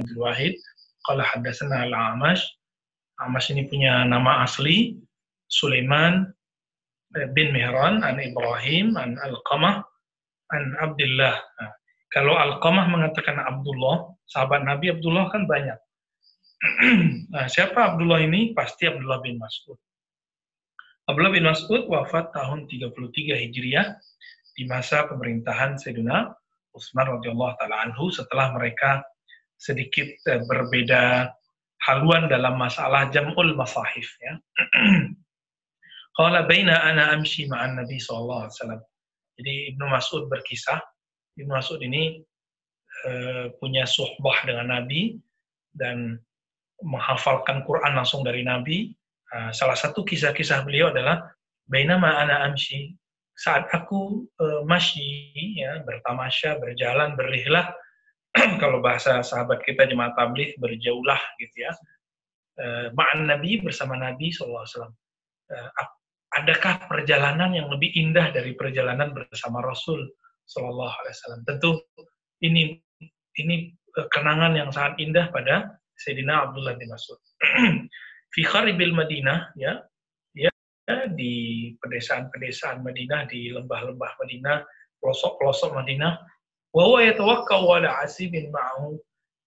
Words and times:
Abdul 0.00 0.20
Wahid 0.22 0.54
qala 1.06 1.22
haddatsana 1.24 1.88
al-Amash 1.88 2.44
Amash 3.16 3.48
ini 3.48 3.64
punya 3.64 4.04
nama 4.04 4.44
asli 4.44 5.00
Sulaiman 5.48 6.28
bin 7.32 7.48
Mihran 7.56 8.04
an 8.04 8.20
Ibrahim 8.20 8.92
an 9.00 9.16
Al-Qamah 9.16 9.80
an 10.52 10.62
Abdullah. 10.84 11.32
Nah, 11.32 11.72
kalau 12.12 12.36
Al-Qamah 12.36 12.92
mengatakan 12.92 13.40
Abdullah, 13.40 14.12
sahabat 14.28 14.68
Nabi 14.68 14.92
Abdullah 14.92 15.32
kan 15.32 15.48
banyak. 15.48 15.78
nah, 17.32 17.48
siapa 17.48 17.96
Abdullah 17.96 18.20
ini? 18.20 18.52
Pasti 18.52 18.84
Abdullah 18.84 19.24
bin 19.24 19.40
Mas'ud. 19.40 19.80
Abdullah 21.08 21.32
bin 21.32 21.48
Mas'ud 21.48 21.88
wafat 21.88 22.36
tahun 22.36 22.68
33 22.68 22.92
Hijriah 23.48 23.96
di 24.60 24.68
masa 24.68 25.08
pemerintahan 25.08 25.80
Sayyidina 25.80 26.36
Utsman 26.76 27.08
radhiyallahu 27.16 27.56
taala 27.56 27.88
anhu 27.88 28.12
setelah 28.12 28.52
mereka 28.52 29.00
sedikit 29.56 30.08
eh, 30.28 30.40
berbeda 30.44 31.32
haluan 31.88 32.28
dalam 32.28 32.56
masalah 32.56 33.08
jam'ul 33.12 33.56
masahif 33.56 34.08
ya. 34.20 34.34
Qala 36.16 36.48
baina 36.48 36.80
ana 36.80 37.12
amshi 37.12 37.44
ma'an 37.44 37.76
Nabi 37.76 38.00
sallallahu 38.00 38.48
alaihi 38.48 38.56
wasallam. 38.56 38.82
Jadi 39.36 39.54
Ibnu 39.76 39.84
Mas'ud 39.92 40.22
berkisah, 40.32 40.80
Ibnu 41.36 41.52
Mas'ud 41.52 41.76
ini 41.84 42.24
uh, 43.04 43.52
punya 43.60 43.84
suhbah 43.84 44.48
dengan 44.48 44.72
Nabi 44.72 45.20
dan 45.76 46.16
menghafalkan 46.80 47.68
Quran 47.68 47.92
langsung 48.00 48.24
dari 48.24 48.40
Nabi. 48.40 48.96
Uh, 49.28 49.52
salah 49.52 49.76
satu 49.76 50.08
kisah-kisah 50.08 50.64
beliau 50.64 50.88
adalah 50.88 51.20
baina 51.68 52.00
ana 52.00 52.48
amshi 52.48 52.96
saat 53.36 53.68
aku 53.68 54.24
uh, 54.40 54.64
masyi 54.64 55.60
ya 55.60 55.84
bertamasya 55.84 56.56
berjalan 56.56 57.12
berrihlah 57.18 57.76
kalau 58.62 58.84
bahasa 58.84 59.24
sahabat 59.24 59.64
kita 59.64 59.88
jemaat 59.88 60.12
tabligh 60.14 60.52
berjaulah 60.60 61.18
gitu 61.40 61.66
ya 61.66 61.72
uh, 62.60 62.92
ma'an 62.92 63.26
Nabi 63.26 63.64
bersama 63.64 63.96
Nabi 63.96 64.28
SAW 64.30 64.60
uh, 64.60 65.70
adakah 66.36 66.84
perjalanan 66.90 67.56
yang 67.56 67.72
lebih 67.72 67.92
indah 67.96 68.28
dari 68.34 68.52
perjalanan 68.52 69.16
bersama 69.16 69.64
Rasul 69.64 70.04
Wasallam? 70.46 71.42
Tentu 71.48 71.80
ini 72.44 72.76
ini 73.40 73.72
eh, 73.72 74.08
kenangan 74.12 74.52
yang 74.54 74.70
sangat 74.70 75.00
indah 75.00 75.32
pada 75.32 75.80
Sayyidina 75.96 76.50
Abdullah 76.50 76.76
bin 76.76 76.92
Mas'ud. 76.92 77.20
Fi 78.34 78.42
kharibil 78.44 78.92
Madinah 78.92 79.56
ya, 79.56 79.80
ya 80.36 80.52
di 81.16 81.72
pedesaan-pedesaan 81.80 82.84
Madinah, 82.84 83.24
di 83.32 83.48
lembah-lembah 83.48 84.12
Madinah, 84.20 84.60
pelosok-pelosok 85.00 85.72
Madinah, 85.72 86.20
wa 86.76 86.82
huwa 86.84 87.00
yatawakkau 87.00 87.80
ala 87.80 88.04
asibin 88.04 88.52
ma'ahu. 88.52 89.00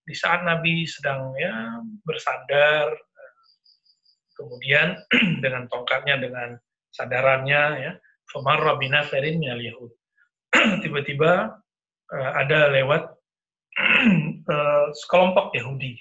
Di 0.09 0.17
saat 0.17 0.41
Nabi 0.41 0.89
sedang 0.89 1.37
ya 1.37 1.85
bersandar 2.01 2.97
kemudian 4.39 4.97
dengan 5.43 5.69
tongkatnya 5.69 6.17
dengan 6.17 6.55
sadarannya 6.95 7.63
ya 7.83 7.91
famarra 8.31 8.79
binafarin 8.79 9.35
minal 9.37 9.59
yahud 9.59 9.91
tiba-tiba 10.83 11.59
uh, 12.15 12.31
ada 12.39 12.71
lewat 12.71 13.03
uh, 14.47 14.87
sekelompok 15.03 15.51
Yahudi 15.59 15.99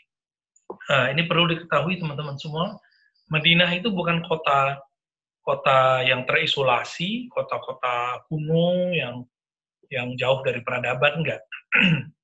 uh, 0.94 1.10
ini 1.10 1.26
perlu 1.26 1.50
diketahui 1.50 1.98
teman-teman 1.98 2.38
semua 2.38 2.78
Madinah 3.28 3.68
itu 3.76 3.92
bukan 3.92 4.24
kota 4.24 4.80
kota 5.44 6.04
yang 6.06 6.24
terisolasi 6.24 7.28
kota-kota 7.28 8.24
kuno 8.30 8.94
yang 8.94 9.26
yang 9.88 10.16
jauh 10.20 10.44
dari 10.44 10.60
peradaban 10.60 11.24
enggak 11.24 11.40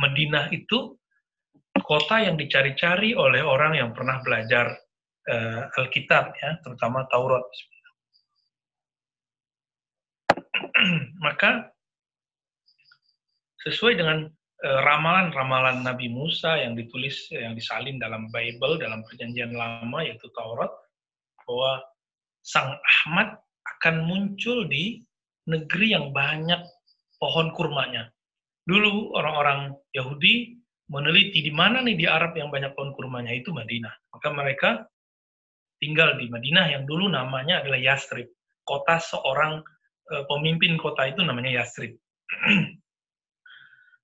Madinah 0.00 0.48
itu 0.54 0.96
kota 1.84 2.22
yang 2.22 2.38
dicari-cari 2.40 3.12
oleh 3.12 3.42
orang 3.44 3.76
yang 3.76 3.90
pernah 3.92 4.22
belajar 4.24 4.72
uh, 5.28 5.78
Alkitab 5.78 6.32
ya, 6.38 6.50
terutama 6.62 7.04
Taurat. 7.10 7.44
Maka 11.24 11.68
sesuai 13.60 14.00
dengan 14.00 14.24
eh, 14.64 14.80
ramalan-ramalan 14.80 15.84
Nabi 15.84 16.08
Musa 16.08 16.56
yang 16.56 16.72
ditulis 16.72 17.28
yang 17.28 17.52
disalin 17.52 18.00
dalam 18.00 18.32
Bible 18.32 18.80
dalam 18.80 19.04
Perjanjian 19.04 19.52
Lama 19.52 20.00
yaitu 20.00 20.32
Taurat 20.32 20.72
bahwa 21.44 21.84
Sang 22.40 22.72
Ahmad 22.72 23.36
akan 23.76 24.08
muncul 24.08 24.64
di 24.64 25.04
negeri 25.44 25.92
yang 25.92 26.08
banyak 26.16 26.64
pohon 27.20 27.52
kurmanya. 27.52 28.08
Dulu 28.64 29.12
orang-orang 29.14 29.76
Yahudi 29.92 30.56
meneliti 30.90 31.44
di 31.44 31.52
mana 31.54 31.84
nih 31.84 31.94
di 31.94 32.06
Arab 32.08 32.34
yang 32.34 32.50
banyak 32.50 32.74
pohon 32.74 32.96
kurmanya 32.96 33.30
itu 33.30 33.54
Madinah. 33.54 33.92
Maka 34.10 34.28
mereka 34.32 34.70
tinggal 35.78 36.18
di 36.18 36.26
Madinah 36.26 36.66
yang 36.72 36.82
dulu 36.88 37.06
namanya 37.06 37.62
adalah 37.62 37.78
Yastrib. 37.78 38.26
Kota 38.64 38.98
seorang 38.98 39.62
uh, 40.10 40.24
pemimpin 40.26 40.80
kota 40.80 41.06
itu 41.06 41.22
namanya 41.22 41.62
Yastrib. 41.62 41.94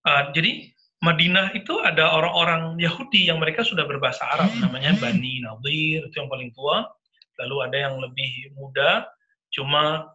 uh, 0.07 0.31
jadi 0.37 0.71
Madinah 1.05 1.53
itu 1.53 1.77
ada 1.85 2.09
orang-orang 2.09 2.81
Yahudi 2.81 3.29
yang 3.29 3.37
mereka 3.37 3.61
sudah 3.61 3.85
berbahasa 3.85 4.25
Arab, 4.33 4.49
namanya 4.57 4.97
Bani 4.97 5.45
Nadir, 5.45 6.09
itu 6.09 6.15
yang 6.17 6.33
paling 6.33 6.49
tua. 6.57 6.89
Lalu 7.37 7.57
ada 7.69 7.77
yang 7.77 8.01
lebih 8.01 8.57
muda, 8.57 9.05
cuma 9.53 10.09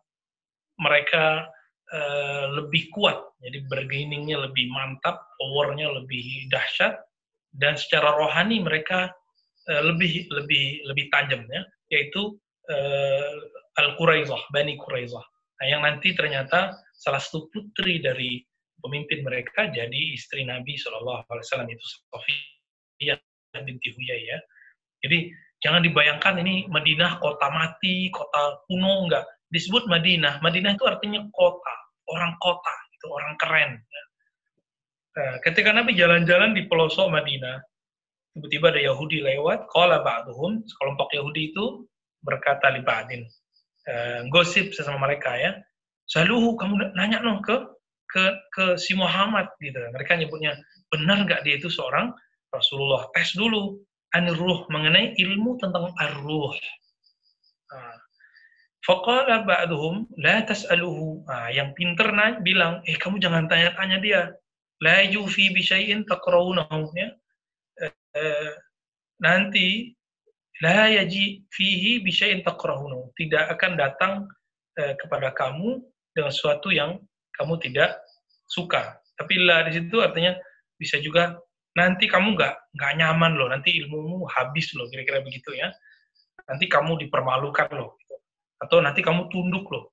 mereka 0.82 1.46
uh, 1.94 2.46
lebih 2.58 2.92
kuat, 2.96 3.20
jadi 3.44 3.64
bergainingnya 3.68 4.48
lebih 4.48 4.72
mantap, 4.72 5.28
powernya 5.38 5.92
lebih 5.92 6.48
dahsyat, 6.52 7.00
dan 7.56 7.76
secara 7.76 8.16
rohani 8.16 8.64
mereka 8.64 9.12
Eh, 9.70 9.84
lebih 9.86 10.26
lebih 10.34 10.82
lebih 10.90 11.06
tajam 11.14 11.46
ya, 11.46 11.62
yaitu 11.94 12.34
uh, 12.74 13.34
Al 13.78 13.94
Quraizah, 13.94 14.50
Bani 14.50 14.74
Quraizah. 14.74 15.22
Nah, 15.22 15.66
yang 15.70 15.86
nanti 15.86 16.18
ternyata 16.18 16.74
salah 16.98 17.22
satu 17.22 17.46
putri 17.54 18.02
dari 18.02 18.42
pemimpin 18.82 19.22
mereka 19.22 19.70
jadi 19.70 20.02
istri 20.18 20.50
Nabi 20.50 20.74
Shallallahu 20.82 21.30
Alaihi 21.30 21.46
Wasallam 21.46 21.70
itu 21.70 21.86
Sofiyah 22.10 23.22
binti 23.62 23.94
Huyai 23.94 24.34
ya. 24.34 24.40
Jadi 25.06 25.30
jangan 25.62 25.86
dibayangkan 25.86 26.42
ini 26.42 26.66
Madinah 26.66 27.22
kota 27.22 27.54
mati, 27.54 28.10
kota 28.10 28.66
kuno 28.66 29.06
enggak. 29.06 29.30
Disebut 29.54 29.86
Madinah. 29.86 30.42
Madinah 30.42 30.74
itu 30.74 30.90
artinya 30.90 31.22
kota, 31.38 31.76
orang 32.12 32.36
kota, 32.44 32.76
itu 32.94 33.08
orang 33.08 33.34
keren. 33.40 33.72
Nah, 35.12 35.34
ketika 35.44 35.76
Nabi 35.76 35.96
jalan-jalan 35.96 36.56
di 36.56 36.68
pelosok 36.72 37.12
Madinah, 37.12 37.60
tiba-tiba 38.32 38.72
ada 38.72 38.82
Yahudi 38.92 39.20
lewat, 39.20 39.68
qala 39.72 40.00
ba'duhum, 40.04 40.64
sekelompok 40.64 41.12
Yahudi 41.12 41.52
itu 41.52 41.84
berkata 42.24 42.72
li 42.72 42.80
ba'din, 42.80 43.28
e, 43.88 43.94
gosip 44.32 44.72
sesama 44.72 45.04
mereka 45.04 45.36
ya. 45.36 45.52
Saluhu 46.08 46.56
kamu 46.56 46.96
nanya 46.96 47.24
no 47.24 47.40
ke 47.44 47.56
ke 48.12 48.24
ke 48.52 48.66
si 48.76 48.96
Muhammad 48.96 49.48
gitu. 49.64 49.80
Mereka 49.80 50.20
nyebutnya 50.20 50.60
benar 50.92 51.24
nggak 51.24 51.48
dia 51.48 51.56
itu 51.56 51.72
seorang 51.72 52.12
Rasulullah? 52.52 53.08
Tes 53.16 53.32
dulu 53.36 53.80
ruh 54.12 54.60
mengenai 54.68 55.16
ilmu 55.16 55.56
tentang 55.64 55.88
ar-ruh. 55.96 56.52
Faqala 58.82 59.46
ba'duhum 59.46 60.10
la 60.18 60.42
tas'aluhu. 60.42 61.26
Nah, 61.30 61.54
yang 61.54 61.78
pinter 61.78 62.10
nanya, 62.10 62.42
bilang, 62.42 62.74
eh 62.90 62.98
kamu 62.98 63.22
jangan 63.22 63.46
tanya-tanya 63.46 63.98
dia. 64.02 64.22
La 64.82 65.06
yufi 65.06 65.54
bi 65.54 65.62
syai'in 65.62 66.02
taqrawunahu 66.10 66.90
ya 66.98 67.14
Eh, 68.12 68.54
nanti 69.24 69.96
la 70.60 70.92
yaji 70.92 71.48
fihi 71.48 72.04
bisya'in 72.04 72.44
takrahunu. 72.44 73.16
Tidak 73.16 73.56
akan 73.56 73.72
datang 73.80 74.28
eh, 74.76 74.94
kepada 75.00 75.32
kamu 75.32 75.80
dengan 76.12 76.32
sesuatu 76.32 76.76
yang 76.76 77.00
kamu 77.40 77.56
tidak 77.64 77.96
suka. 78.52 79.00
Tapi 79.16 79.48
la 79.48 79.64
di 79.64 79.80
situ 79.80 80.04
artinya 80.04 80.36
bisa 80.76 81.00
juga 81.00 81.40
nanti 81.72 82.12
kamu 82.12 82.36
nggak 82.36 82.76
nggak 82.76 82.94
nyaman 83.00 83.40
loh, 83.40 83.48
nanti 83.48 83.80
ilmumu 83.80 84.28
habis 84.28 84.76
loh, 84.76 84.92
kira-kira 84.92 85.24
begitu 85.24 85.56
ya. 85.56 85.72
Nanti 86.52 86.68
kamu 86.68 87.00
dipermalukan 87.08 87.72
loh. 87.72 87.96
Atau 88.62 88.78
nanti 88.80 89.02
kamu 89.02 89.28
tunduk 89.34 89.66
loh, 89.74 89.90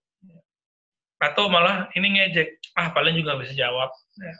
atau 1.18 1.48
malah 1.48 1.88
ini 1.96 2.20
ngejek, 2.20 2.76
ah 2.76 2.92
paling 2.92 3.16
juga 3.16 3.40
bisa 3.40 3.56
jawab. 3.56 3.88
Ya 4.20 4.36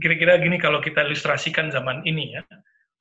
kira-kira 0.00 0.40
gini 0.40 0.56
kalau 0.56 0.80
kita 0.80 1.04
ilustrasikan 1.04 1.68
zaman 1.68 2.00
ini 2.08 2.40
ya. 2.40 2.42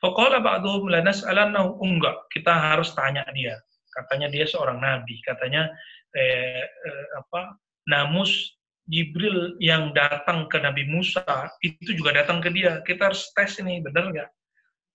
Faqala 0.02 0.42
ba'duhum 0.42 0.90
lanas'alannahu 0.90 1.78
enggak, 1.80 2.28
kita 2.34 2.52
harus 2.52 2.92
tanya 2.98 3.24
dia. 3.32 3.56
Katanya 3.94 4.28
dia 4.34 4.50
seorang 4.50 4.82
nabi, 4.82 5.22
katanya 5.24 5.70
eh, 6.18 6.66
eh, 6.66 7.06
apa? 7.16 7.56
Namus 7.88 8.58
Jibril 8.90 9.56
yang 9.62 9.94
datang 9.94 10.50
ke 10.50 10.58
Nabi 10.58 10.90
Musa 10.90 11.24
itu 11.62 11.94
juga 11.96 12.18
datang 12.18 12.42
ke 12.42 12.50
dia. 12.50 12.82
Kita 12.82 13.14
harus 13.14 13.30
tes 13.38 13.62
ini 13.62 13.80
benar 13.80 14.10
nggak? 14.10 14.30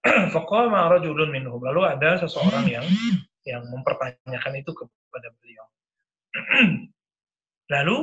Faqala 0.34 0.90
rajulun 0.90 1.30
minhum. 1.30 1.62
Lalu 1.62 1.86
ada 1.86 2.18
seseorang 2.18 2.66
yang 2.66 2.84
yang 3.46 3.62
mempertanyakan 3.70 4.52
itu 4.58 4.74
kepada 4.74 5.30
beliau. 5.38 5.64
Lalu 7.72 7.98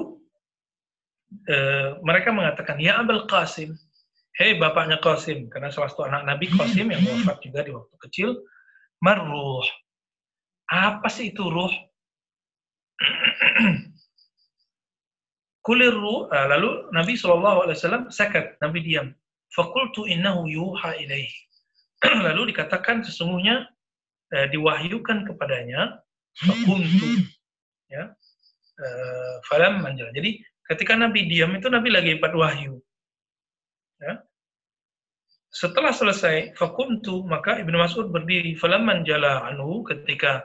e, 1.46 1.58
mereka 2.02 2.32
mengatakan, 2.32 2.80
Ya 2.80 2.98
Abul 3.00 3.28
Qasim, 3.28 3.76
hei 4.40 4.56
bapaknya 4.56 4.98
Qasim, 5.04 5.52
karena 5.52 5.70
salah 5.70 5.92
satu 5.92 6.08
anak 6.08 6.24
Nabi 6.24 6.48
Qasim 6.50 6.88
yang 6.90 7.04
wafat 7.04 7.44
juga 7.44 7.68
di 7.68 7.72
waktu 7.76 7.96
kecil, 8.10 8.40
marruh. 9.04 9.68
Apa 10.72 11.12
sih 11.12 11.36
itu 11.36 11.44
ruh? 11.44 11.72
Kulir 15.66 15.96
ruh, 15.96 16.28
eh, 16.32 16.48
lalu 16.50 16.92
Nabi 16.92 17.16
SAW 17.16 18.12
sakat, 18.12 18.60
Nabi 18.60 18.80
diam. 18.84 19.12
Fakultu 19.54 20.10
innahu 20.10 20.50
yuha 20.50 20.98
ilaih. 20.98 21.30
lalu 22.28 22.52
dikatakan 22.52 23.06
sesungguhnya 23.06 23.73
eh, 24.34 24.48
diwahyukan 24.50 25.30
kepadanya, 25.30 26.02
fakuntu. 26.34 27.30
Ya, 27.88 28.10
eh, 28.82 29.36
falam 29.46 29.86
manjal. 29.86 30.10
Jadi 30.12 30.42
ketika 30.66 30.98
Nabi 30.98 31.30
diam 31.30 31.54
itu 31.54 31.70
Nabi 31.70 31.90
lagi 31.94 32.18
empat 32.18 32.34
wahyu. 32.34 32.82
Ya. 34.02 34.20
Setelah 35.54 35.94
selesai 35.94 36.58
fakuntu 36.58 37.22
maka 37.30 37.62
Ibnu 37.62 37.78
Mas'ud 37.78 38.10
berdiri 38.10 38.58
falam 38.58 38.90
jala 39.06 39.46
anhu 39.46 39.86
ketika 39.86 40.42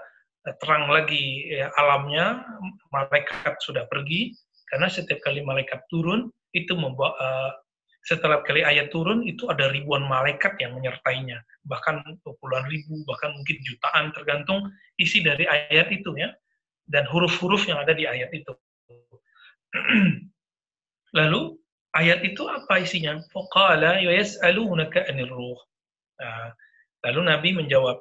terang 0.61 0.89
lagi 0.93 1.49
ya, 1.49 1.73
alamnya 1.77 2.45
malaikat 2.93 3.57
sudah 3.61 3.89
pergi 3.89 4.37
karena 4.69 4.89
setiap 4.89 5.21
kali 5.25 5.41
malaikat 5.41 5.81
turun 5.89 6.29
itu 6.53 6.73
membawa 6.77 7.13
uh, 7.17 7.51
setelah 8.09 8.41
kali 8.41 8.65
ayat 8.65 8.89
turun 8.89 9.21
itu 9.21 9.45
ada 9.53 9.69
ribuan 9.69 10.09
malaikat 10.09 10.57
yang 10.65 10.73
menyertainya. 10.73 11.45
Bahkan 11.69 12.25
puluhan 12.25 12.65
ribu 12.73 13.05
bahkan 13.05 13.37
mungkin 13.37 13.61
jutaan 13.69 14.17
tergantung 14.17 14.65
isi 14.97 15.21
dari 15.21 15.45
ayat 15.45 15.93
itu 15.93 16.17
ya. 16.17 16.33
Dan 16.89 17.05
huruf-huruf 17.05 17.69
yang 17.69 17.77
ada 17.85 17.93
di 17.93 18.09
ayat 18.09 18.33
itu. 18.33 18.49
Lalu 21.21 21.61
ayat 21.93 22.25
itu 22.25 22.49
apa 22.49 22.81
isinya? 22.81 23.21
Faqala 23.29 24.01
'anil 24.01 25.29
ruh. 25.29 25.61
Nah, 26.19 26.51
lalu 27.05 27.21
nabi 27.29 27.53
menjawab 27.53 28.01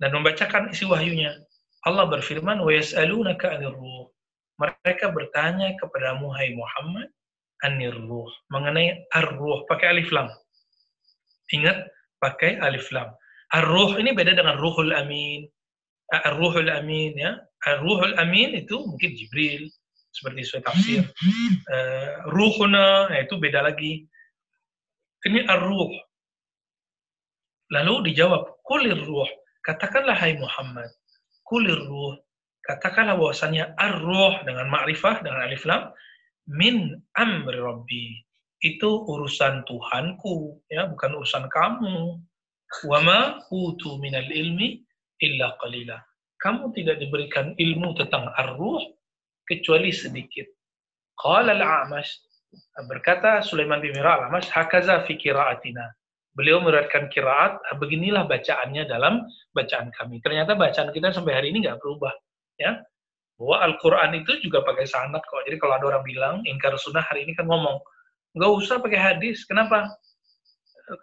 dan 0.00 0.16
membacakan 0.16 0.72
isi 0.72 0.88
wahyunya. 0.88 1.36
Allah 1.84 2.08
berfirman 2.08 2.64
wa 2.64 2.72
yas'alunaka 2.72 3.52
'anil 3.52 3.76
ruh. 3.76 4.08
Mereka 4.56 5.12
bertanya 5.12 5.76
kepada 5.76 6.16
Muhai 6.16 6.56
Muhammad 6.56 7.12
anir 7.66 7.94
ruh 7.94 8.30
mengenai 8.52 9.08
ar-ruh 9.14 9.66
pakai 9.66 9.96
alif 9.96 10.10
lam. 10.14 10.28
Ingat 11.54 11.88
pakai 12.22 12.60
alif 12.60 12.90
lam. 12.94 13.10
Ar-ruh 13.54 13.96
ini 13.96 14.12
beda 14.12 14.36
dengan 14.36 14.60
ruhul 14.60 14.92
amin. 14.92 15.48
Ar-ruhul 16.12 16.68
amin 16.68 17.16
ya. 17.16 17.38
Ar-ruhul 17.66 18.14
amin 18.20 18.58
itu 18.62 18.76
mungkin 18.84 19.16
Jibril 19.16 19.66
seperti 20.12 20.44
sesuai 20.44 20.62
tafsir. 20.64 21.02
Uh, 21.68 22.30
ruhuna 22.32 23.12
ya, 23.12 23.24
itu 23.24 23.34
beda 23.40 23.64
lagi. 23.64 24.06
Ini 25.26 25.48
ar-ruh. 25.50 25.92
Lalu 27.68 28.12
dijawab, 28.12 28.64
kulir 28.64 28.96
ruh. 28.96 29.28
Katakanlah 29.60 30.16
hai 30.16 30.38
Muhammad, 30.40 30.88
kulir 31.44 31.76
ruh 31.76 32.16
katakanlah 32.68 33.16
bahwasanya 33.16 33.72
ar-ruh 33.80 34.44
dengan 34.44 34.68
ma'rifah 34.68 35.24
dengan 35.24 35.40
alif 35.48 35.64
lam 35.64 35.88
min 36.48 36.96
amri 37.14 37.58
rabbi. 37.60 38.06
Itu 38.58 39.06
urusan 39.06 39.62
Tuhanku 39.68 40.66
ya 40.66 40.90
bukan 40.90 41.20
urusan 41.22 41.46
kamu. 41.46 42.18
Wama 42.84 43.48
utu 43.48 43.96
minal 44.02 44.26
ilmi 44.28 44.82
illa 45.22 45.54
qalila. 45.62 45.96
Kamu 46.38 46.74
tidak 46.74 46.98
diberikan 46.98 47.54
ilmu 47.54 47.96
tentang 47.98 48.30
ar-ruh 48.34 48.82
kecuali 49.46 49.90
sedikit. 49.94 50.46
Qala 51.18 51.54
al-a'mash 51.54 52.12
berkata 52.86 53.42
Sulaiman 53.42 53.82
bin 53.82 53.92
Mira 53.96 54.20
al-Amash 54.20 54.48
hakaza 54.52 55.02
fi 55.06 55.18
qiraatina. 55.18 55.84
Beliau 56.36 56.62
meriwayatkan 56.62 57.10
kiraat 57.10 57.58
beginilah 57.82 58.30
bacaannya 58.30 58.86
dalam 58.86 59.26
bacaan 59.50 59.90
kami. 59.90 60.22
Ternyata 60.22 60.54
bacaan 60.54 60.94
kita 60.94 61.10
sampai 61.10 61.34
hari 61.34 61.50
ini 61.50 61.66
nggak 61.66 61.82
berubah 61.82 62.14
ya 62.54 62.78
bahwa 63.38 63.56
Al-Quran 63.70 64.10
itu 64.18 64.32
juga 64.42 64.66
pakai 64.66 64.84
sanad 64.84 65.22
kok. 65.22 65.46
Jadi 65.46 65.56
kalau 65.62 65.78
ada 65.78 65.86
orang 65.94 66.02
bilang 66.02 66.34
ingkar 66.42 66.74
sunnah 66.74 67.06
hari 67.06 67.22
ini 67.22 67.38
kan 67.38 67.46
ngomong 67.46 67.78
nggak 68.34 68.50
usah 68.50 68.82
pakai 68.82 68.98
hadis. 68.98 69.46
Kenapa? 69.46 69.86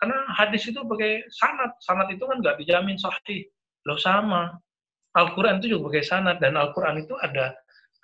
Karena 0.04 0.20
hadis 0.36 0.68
itu 0.68 0.84
pakai 0.84 1.24
sanad. 1.32 1.72
Sanad 1.80 2.12
itu 2.12 2.28
kan 2.28 2.44
nggak 2.44 2.60
dijamin 2.60 3.00
sahih. 3.00 3.48
Lo 3.88 3.96
sama. 3.96 4.52
Al-Quran 5.16 5.64
itu 5.64 5.80
juga 5.80 5.96
pakai 5.96 6.04
sanad 6.04 6.38
dan 6.44 6.60
Al-Quran 6.60 7.08
itu 7.08 7.16
ada 7.24 7.56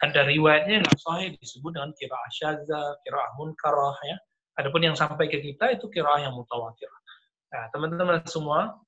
ada 0.02 0.22
riwayatnya 0.26 0.82
yang 0.82 0.98
sahih 0.98 1.36
disebut 1.38 1.76
dengan 1.76 1.92
kira 1.94 2.18
syadza, 2.32 2.82
kira 3.04 3.22
munkarah 3.36 4.00
ya. 4.08 4.18
Adapun 4.58 4.82
yang 4.82 4.96
sampai 4.96 5.28
ke 5.28 5.44
kita 5.44 5.76
itu 5.76 5.92
kira 5.92 6.24
yang 6.24 6.34
mutawatir. 6.34 6.88
Nah, 7.52 7.68
teman-teman 7.76 8.24
semua, 8.26 8.80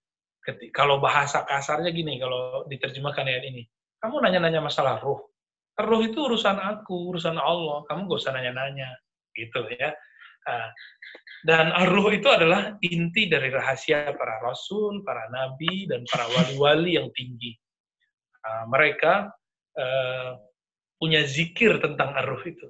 kalau 0.71 1.03
bahasa 1.03 1.43
kasarnya 1.43 1.91
gini, 1.91 2.15
kalau 2.19 2.63
diterjemahkan 2.67 3.27
ayat 3.27 3.43
ini, 3.47 3.67
kamu 3.99 4.23
nanya-nanya 4.23 4.63
masalah 4.63 4.99
ruh. 5.03 5.32
Ruh 5.73 6.01
itu 6.05 6.19
urusan 6.21 6.57
aku, 6.61 7.13
urusan 7.13 7.37
Allah. 7.37 7.81
Kamu 7.89 8.05
gak 8.05 8.19
usah 8.21 8.33
nanya-nanya. 8.37 8.93
Gitu 9.33 9.65
ya. 9.77 9.89
Nah, 10.43 10.67
dan 11.43 11.71
ruh 11.91 12.11
itu 12.11 12.27
adalah 12.27 12.75
inti 12.83 13.27
dari 13.31 13.51
rahasia 13.51 14.11
para 14.15 14.43
rasul, 14.43 15.03
para 15.03 15.27
nabi, 15.31 15.87
dan 15.87 16.03
para 16.07 16.27
wali-wali 16.29 16.99
yang 16.99 17.09
tinggi. 17.15 17.55
Nah, 18.43 18.67
mereka 18.67 19.31
uh, 19.79 20.35
punya 20.99 21.23
zikir 21.23 21.79
tentang 21.79 22.15
ruh 22.27 22.43
itu. 22.43 22.67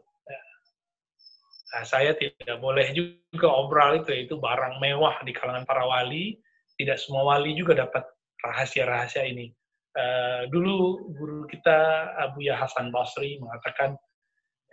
Nah, 1.74 1.84
saya 1.90 2.14
tidak 2.14 2.62
boleh 2.62 2.94
juga 2.94 3.50
obrol 3.50 4.06
itu, 4.06 4.30
itu 4.30 4.38
barang 4.38 4.78
mewah 4.78 5.26
di 5.26 5.34
kalangan 5.34 5.66
para 5.66 5.90
wali. 5.90 6.38
Tidak 6.78 6.98
semua 7.02 7.34
wali 7.34 7.58
juga 7.58 7.74
dapat 7.74 8.06
rahasia-rahasia 8.46 9.26
ini. 9.26 9.50
Uh, 9.94 10.50
dulu 10.50 11.06
guru 11.14 11.46
kita 11.46 12.10
Abu 12.18 12.42
Ya 12.42 12.58
Hasan 12.58 12.90
Basri 12.90 13.38
mengatakan 13.38 13.94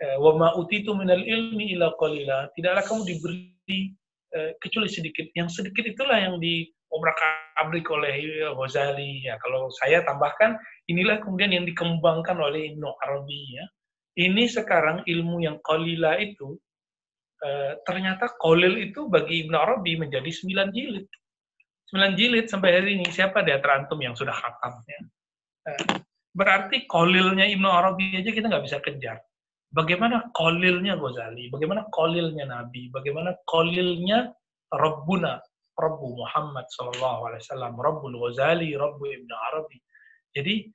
eh, 0.01 0.17
wa 0.17 0.33
ma 0.33 0.49
utitu 0.57 0.97
minal 0.97 1.21
ilmi 1.21 1.77
illa 1.77 1.93
qalila. 2.01 2.49
Tidaklah 2.57 2.81
kamu 2.89 3.01
diberi 3.05 3.93
uh, 4.33 4.51
kecuali 4.57 4.89
sedikit. 4.89 5.29
Yang 5.37 5.61
sedikit 5.61 5.85
itulah 5.85 6.17
yang 6.17 6.41
diobrak-abrik 6.41 7.85
oleh 7.93 8.17
Ghazali. 8.49 9.29
Ya 9.29 9.37
kalau 9.45 9.69
saya 9.77 10.01
tambahkan 10.01 10.57
inilah 10.89 11.21
kemudian 11.21 11.53
yang 11.53 11.69
dikembangkan 11.69 12.41
oleh 12.41 12.73
Ibnu 12.73 12.89
Arabi 13.05 13.61
ya. 13.61 13.65
Ini 14.17 14.49
sekarang 14.49 15.05
ilmu 15.05 15.45
yang 15.45 15.61
qalila 15.61 16.17
itu 16.17 16.57
uh, 17.45 17.77
ternyata 17.85 18.25
qalil 18.41 18.73
itu 18.89 19.05
bagi 19.05 19.45
Ibnu 19.45 19.53
Arabi 19.53 20.01
menjadi 20.01 20.33
sembilan 20.33 20.73
jilid 20.73 21.05
9 21.91 22.15
jilid 22.15 22.47
sampai 22.47 22.79
hari 22.79 22.95
ini. 22.95 23.07
Siapa 23.11 23.43
di 23.43 23.51
antara 23.51 23.83
antum 23.83 23.99
yang 23.99 24.15
sudah 24.15 24.31
khatam? 24.31 24.79
Ya? 24.87 24.99
Eh, 25.71 25.79
berarti 26.31 26.87
kolilnya 26.87 27.43
Ibnu 27.45 27.67
Arabi 27.67 28.15
aja 28.17 28.31
kita 28.31 28.47
nggak 28.47 28.65
bisa 28.65 28.79
kejar. 28.79 29.19
Bagaimana 29.71 30.31
kolilnya 30.35 30.99
Ghazali? 30.99 31.51
Bagaimana 31.51 31.87
kolilnya 31.91 32.47
Nabi? 32.47 32.91
Bagaimana 32.91 33.35
kolilnya 33.47 34.31
Rabbuna? 34.71 35.39
Rabbu 35.81 36.07
Muhammad 36.19 36.67
Sallallahu 36.69 37.19
Alaihi 37.31 37.41
Wasallam, 37.47 37.73
Rabbul 37.79 38.15
Ghazali, 38.21 38.75
Rabbu 38.77 39.01
Ibnu 39.01 39.33
Arabi. 39.33 39.79
Jadi 40.35 40.69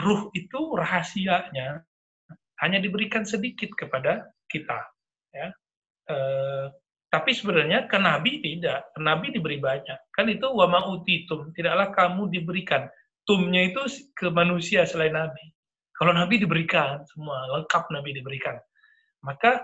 ruh 0.00 0.32
itu 0.34 0.60
rahasianya 0.74 1.84
hanya 2.64 2.78
diberikan 2.80 3.22
sedikit 3.22 3.70
kepada 3.76 4.26
kita. 4.48 4.80
Ya. 5.34 5.48
E, 6.08 6.16
tapi 7.14 7.30
sebenarnya 7.30 7.86
ke 7.86 7.94
Nabi 7.94 8.42
tidak. 8.42 8.90
Ke 8.90 8.98
Nabi 8.98 9.30
diberi 9.30 9.62
banyak. 9.62 10.10
Kan 10.10 10.26
itu 10.26 10.50
wama 10.50 10.82
utitum. 10.90 11.54
Tidaklah 11.54 11.94
kamu 11.94 12.26
diberikan. 12.26 12.90
Tumnya 13.22 13.70
itu 13.70 13.86
ke 14.18 14.34
manusia 14.34 14.82
selain 14.82 15.14
Nabi. 15.14 15.54
Kalau 15.94 16.10
Nabi 16.10 16.42
diberikan 16.42 17.06
semua, 17.06 17.46
lengkap 17.54 17.94
Nabi 17.94 18.18
diberikan. 18.18 18.58
Maka 19.22 19.62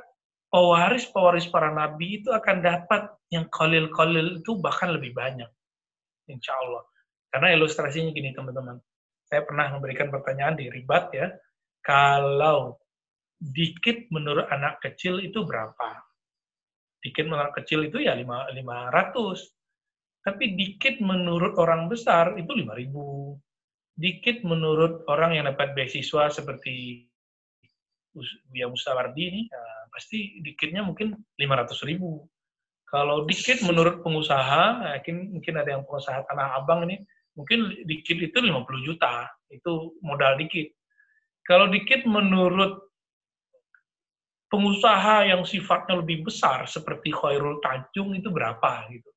pewaris-pewaris 0.54 1.50
para 1.50 1.74
Nabi 1.74 2.22
itu 2.22 2.30
akan 2.30 2.62
dapat 2.62 3.10
yang 3.34 3.50
kolil-kolil 3.50 4.38
itu 4.38 4.54
bahkan 4.62 4.94
lebih 4.94 5.10
banyak. 5.10 5.50
Insya 6.30 6.54
Allah. 6.54 6.86
Karena 7.34 7.50
ilustrasinya 7.58 8.14
gini 8.14 8.30
teman-teman. 8.30 8.78
Saya 9.26 9.42
pernah 9.42 9.74
memberikan 9.74 10.06
pertanyaan 10.06 10.54
di 10.54 10.70
ribat 10.70 11.10
ya. 11.10 11.34
Kalau 11.82 12.78
dikit 13.42 14.06
menurut 14.14 14.46
anak 14.54 14.78
kecil 14.86 15.18
itu 15.18 15.42
berapa? 15.42 16.09
Dikit 17.00 17.24
menurut 17.26 17.52
kecil 17.56 17.84
itu 17.88 18.04
ya 18.04 18.12
5, 18.16 18.52
500. 18.54 20.20
Tapi 20.20 20.44
dikit 20.52 21.00
menurut 21.00 21.56
orang 21.56 21.88
besar 21.88 22.36
itu 22.36 22.52
5000. 22.52 23.40
Dikit 23.96 24.44
menurut 24.44 25.04
orang 25.08 25.36
yang 25.36 25.48
dapat 25.48 25.72
beasiswa 25.72 26.28
seperti 26.28 27.08
Buya 28.50 28.66
Mustawardi 28.66 29.22
ini, 29.22 29.42
ya 29.46 29.62
pasti 29.94 30.42
dikitnya 30.42 30.82
mungkin 30.82 31.14
500 31.38 31.88
ribu. 31.88 32.26
Kalau 32.90 33.22
dikit 33.22 33.62
menurut 33.62 34.02
pengusaha, 34.02 34.82
mungkin, 34.98 35.16
mungkin 35.38 35.54
ada 35.62 35.78
yang 35.78 35.86
pengusaha 35.86 36.26
Tanah 36.26 36.58
Abang 36.58 36.90
ini, 36.90 36.98
mungkin 37.38 37.70
dikit 37.86 38.18
itu 38.18 38.34
50 38.34 38.66
juta. 38.82 39.30
Itu 39.46 39.94
modal 40.02 40.42
dikit. 40.42 40.74
Kalau 41.46 41.70
dikit 41.70 42.02
menurut 42.02 42.89
pengusaha 44.50 45.30
yang 45.30 45.46
sifatnya 45.46 46.02
lebih 46.02 46.26
besar 46.26 46.66
seperti 46.66 47.14
Khairul 47.14 47.62
Tanjung 47.62 48.12
itu 48.18 48.28
berapa 48.34 48.90
gitu. 48.90 49.10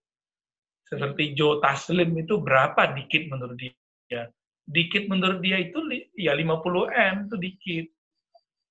Seperti 0.85 1.33
Joe 1.33 1.57
Taslim 1.57 2.13
itu 2.21 2.37
berapa 2.37 2.93
dikit 2.93 3.25
menurut 3.33 3.57
dia. 3.57 4.29
Dikit 4.63 5.09
menurut 5.09 5.41
dia 5.41 5.57
itu 5.57 5.81
ya 6.13 6.37
50 6.37 6.93
M 6.93 7.15
itu 7.27 7.35
dikit. 7.41 7.85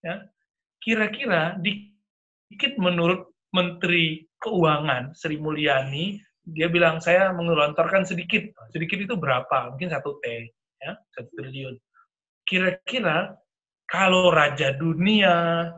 Ya. 0.07 0.23
Kira-kira 0.78 1.59
dikit 1.59 2.78
menurut 2.78 3.26
Menteri 3.50 4.25
Keuangan 4.38 5.12
Sri 5.19 5.37
Mulyani 5.37 6.23
dia 6.42 6.66
bilang 6.66 6.99
saya 6.99 7.31
mengelontorkan 7.35 8.02
sedikit. 8.02 8.50
Sedikit 8.75 8.99
itu 8.99 9.14
berapa? 9.14 9.71
Mungkin 9.75 9.90
satu 9.90 10.19
T, 10.19 10.50
ya, 10.83 10.99
satu 11.14 11.31
triliun. 11.38 11.78
Kira-kira 12.42 13.38
kalau 13.87 14.35
raja 14.35 14.75
dunia, 14.75 15.71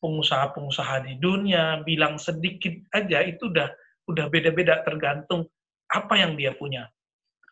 pengusaha-pengusaha 0.00 1.06
di 1.06 1.14
dunia 1.20 1.84
bilang 1.84 2.16
sedikit 2.16 2.72
aja 2.96 3.24
itu 3.24 3.52
udah 3.52 3.68
udah 4.10 4.26
beda-beda 4.32 4.82
tergantung 4.82 5.46
apa 5.92 6.14
yang 6.18 6.34
dia 6.34 6.56
punya. 6.56 6.88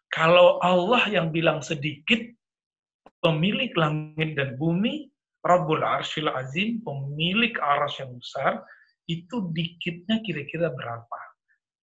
Kalau 0.08 0.56
Allah 0.64 1.04
yang 1.12 1.28
bilang 1.28 1.60
sedikit, 1.60 2.18
pemilik 3.20 3.70
langit 3.76 4.34
dan 4.40 4.56
bumi, 4.56 5.12
Rabbul 5.44 5.84
Arshil 5.84 6.32
Azim, 6.32 6.80
pemilik 6.80 7.52
aras 7.60 8.00
yang 8.00 8.16
besar, 8.16 8.64
itu 9.04 9.52
dikitnya 9.52 10.24
kira-kira 10.24 10.72
berapa? 10.72 11.18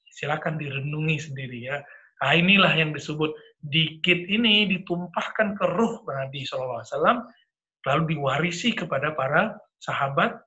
Silakan 0.09 0.57
direnungi 0.57 1.17
sendiri 1.21 1.59
ya. 1.69 1.77
Nah, 2.23 2.33
inilah 2.33 2.73
yang 2.73 2.95
disebut 2.95 3.35
dikit 3.59 4.17
ini 4.31 4.69
ditumpahkan 4.71 5.59
ke 5.59 5.65
ruh 5.75 6.01
Nabi 6.07 6.47
SAW, 6.47 6.81
lalu 7.85 8.03
diwarisi 8.15 8.71
kepada 8.71 9.13
para 9.13 9.53
sahabat, 9.83 10.39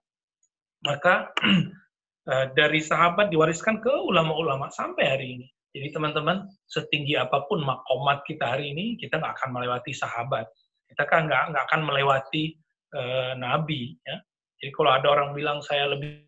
maka 0.84 1.32
eh, 2.30 2.46
dari 2.54 2.78
sahabat 2.78 3.32
diwariskan 3.32 3.82
ke 3.82 3.90
ulama-ulama 3.90 4.70
sampai 4.70 5.04
hari 5.06 5.26
ini. 5.40 5.48
Jadi 5.76 5.94
teman-teman, 5.94 6.48
setinggi 6.66 7.14
apa 7.14 7.44
pun 7.46 7.60
makomat 7.60 8.24
kita 8.24 8.56
hari 8.56 8.72
ini, 8.72 8.96
kita 8.96 9.20
nggak 9.20 9.36
akan 9.36 9.50
melewati 9.52 9.92
sahabat. 9.92 10.48
Kita 10.88 11.04
kan 11.04 11.28
nggak 11.28 11.52
nggak 11.52 11.64
akan 11.68 11.80
melewati 11.84 12.56
uh, 12.96 13.36
nabi. 13.36 13.94
Ya. 14.02 14.16
Jadi 14.58 14.72
kalau 14.74 14.90
ada 14.96 15.06
orang 15.12 15.36
bilang 15.36 15.60
saya 15.60 15.92
lebih 15.92 16.24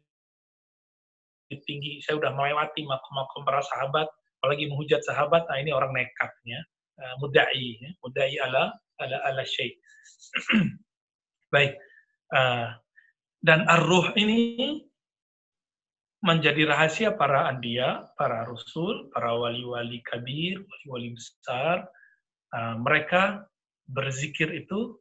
tinggi, 1.66 1.98
saya 2.04 2.20
udah 2.20 2.30
melewati 2.36 2.86
makom-makom 2.86 3.42
para 3.42 3.64
sahabat, 3.64 4.06
apalagi 4.38 4.70
menghujat 4.70 5.02
sahabat, 5.02 5.42
nah 5.50 5.58
ini 5.58 5.74
orang 5.74 5.90
nekatnya, 5.90 6.60
uh, 7.00 7.14
mudai, 7.18 7.80
ya, 7.80 7.90
mudai 8.04 8.34
ala 8.44 8.70
ala 9.02 9.16
ala 9.26 9.42
syekh. 9.42 9.74
Baik, 11.54 11.74
uh, 12.36 12.76
dan 13.40 13.64
arruh 13.64 14.12
ini 14.20 14.84
menjadi 16.20 16.68
rahasia 16.68 17.16
para 17.16 17.48
anbiya, 17.48 18.12
para 18.20 18.44
rasul, 18.44 19.08
para 19.08 19.32
wali-wali 19.32 20.04
kabir, 20.04 20.60
wali-wali 20.60 21.16
besar. 21.16 21.88
Uh, 22.52 22.76
mereka 22.84 23.48
berzikir 23.88 24.52
itu 24.52 25.00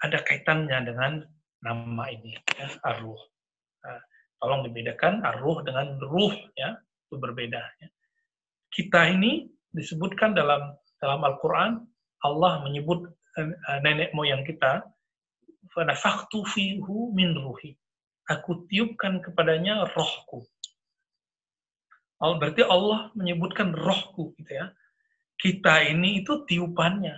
ada 0.00 0.24
kaitannya 0.24 0.88
dengan 0.88 1.12
nama 1.60 2.04
ini, 2.08 2.32
ya, 2.56 2.68
arruh. 2.88 3.20
Uh, 3.84 4.02
Tolong 4.38 4.70
dibedakan 4.70 5.26
arruh 5.26 5.60
dengan 5.66 5.98
ruh 5.98 6.30
ya, 6.54 6.78
itu 6.78 7.18
berbeda 7.18 7.58
ya. 7.58 7.88
Kita 8.70 9.10
ini 9.10 9.50
disebutkan 9.74 10.32
dalam 10.32 10.78
dalam 11.02 11.20
Al-Qur'an 11.26 11.82
Allah 12.22 12.62
menyebut 12.62 13.10
uh, 13.36 13.78
nenek 13.82 14.14
moyang 14.14 14.46
kita 14.46 14.86
faktu 15.94 16.42
fihu 16.48 17.14
min 17.14 17.36
ruhi. 17.36 17.76
Aku 18.28 18.66
tiupkan 18.68 19.22
kepadanya 19.24 19.88
rohku. 19.94 20.44
Berarti 22.18 22.66
Allah 22.66 23.14
menyebutkan 23.14 23.72
rohku 23.72 24.34
gitu 24.42 24.52
ya. 24.58 24.74
Kita 25.38 25.86
ini 25.86 26.20
itu 26.26 26.42
tiupannya. 26.44 27.14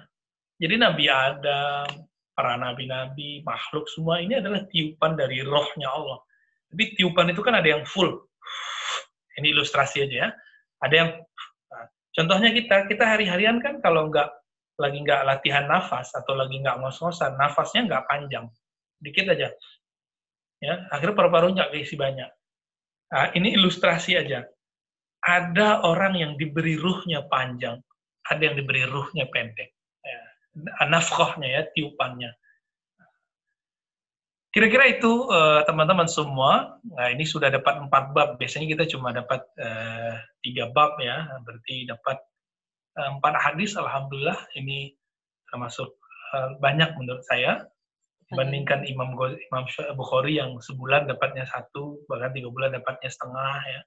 Jadi 0.60 0.74
Nabi 0.76 1.08
Adam, 1.08 1.88
para 2.36 2.56
nabi-nabi, 2.60 3.40
makhluk 3.44 3.88
semua 3.88 4.20
ini 4.20 4.36
adalah 4.36 4.64
tiupan 4.68 5.16
dari 5.16 5.40
rohnya 5.40 5.88
Allah. 5.88 6.20
Tapi 6.68 6.96
tiupan 7.00 7.32
itu 7.32 7.40
kan 7.40 7.56
ada 7.56 7.68
yang 7.68 7.82
full. 7.88 8.28
Ini 9.40 9.56
ilustrasi 9.56 10.04
aja 10.04 10.16
ya. 10.24 10.28
Ada 10.84 10.94
yang 10.94 11.10
nah, 11.72 11.86
contohnya 12.12 12.50
kita, 12.52 12.76
kita 12.92 13.04
hari-harian 13.08 13.56
kan 13.64 13.80
kalau 13.80 14.12
nggak 14.12 14.28
lagi 14.80 15.04
nggak 15.04 15.22
latihan 15.28 15.68
nafas 15.68 16.10
atau 16.16 16.32
lagi 16.32 16.56
nggak 16.58 16.80
ngos-ngosan, 16.80 17.36
nafasnya 17.36 17.84
nggak 17.84 18.04
panjang, 18.08 18.48
dikit 18.96 19.28
aja. 19.28 19.52
Ya, 20.60 20.74
akhirnya 20.88 21.16
paru-parunya 21.16 21.54
nggak 21.60 21.72
keisi 21.76 22.00
banyak. 22.00 22.30
Nah, 23.10 23.26
ini 23.36 23.56
ilustrasi 23.56 24.16
aja. 24.16 24.48
Ada 25.20 25.84
orang 25.84 26.16
yang 26.16 26.32
diberi 26.40 26.80
ruhnya 26.80 27.28
panjang, 27.28 27.76
ada 28.24 28.40
yang 28.40 28.56
diberi 28.56 28.88
ruhnya 28.88 29.28
pendek. 29.28 29.76
Ya, 30.00 30.20
nafkahnya 30.88 31.48
ya, 31.48 31.62
tiupannya. 31.76 32.32
Kira-kira 34.50 34.84
itu 34.90 35.30
eh, 35.30 35.62
teman-teman 35.62 36.10
uh, 36.10 36.12
semua. 36.12 36.52
Nah 36.82 37.06
ini 37.14 37.22
sudah 37.22 37.54
dapat 37.54 37.86
empat 37.86 38.10
bab. 38.10 38.34
Biasanya 38.34 38.66
kita 38.66 38.84
cuma 38.90 39.14
dapat 39.14 39.46
uh, 39.62 40.18
tiga 40.42 40.66
bab 40.74 40.98
ya. 40.98 41.22
Berarti 41.46 41.86
dapat 41.86 42.18
uh, 42.18 42.29
empat 42.96 43.34
hadis. 43.38 43.76
Alhamdulillah 43.78 44.38
ini 44.58 44.94
termasuk 45.50 45.90
uh, 46.34 46.56
banyak 46.58 46.94
menurut 46.98 47.22
saya. 47.26 47.66
Bandingkan 48.30 48.86
Imam 48.86 49.18
Imam 49.18 49.64
Bukhari 49.98 50.38
yang 50.38 50.54
sebulan 50.62 51.10
dapatnya 51.10 51.50
satu, 51.50 52.06
bahkan 52.06 52.30
tiga 52.30 52.46
bulan 52.46 52.70
dapatnya 52.70 53.10
setengah 53.10 53.58
ya. 53.66 53.80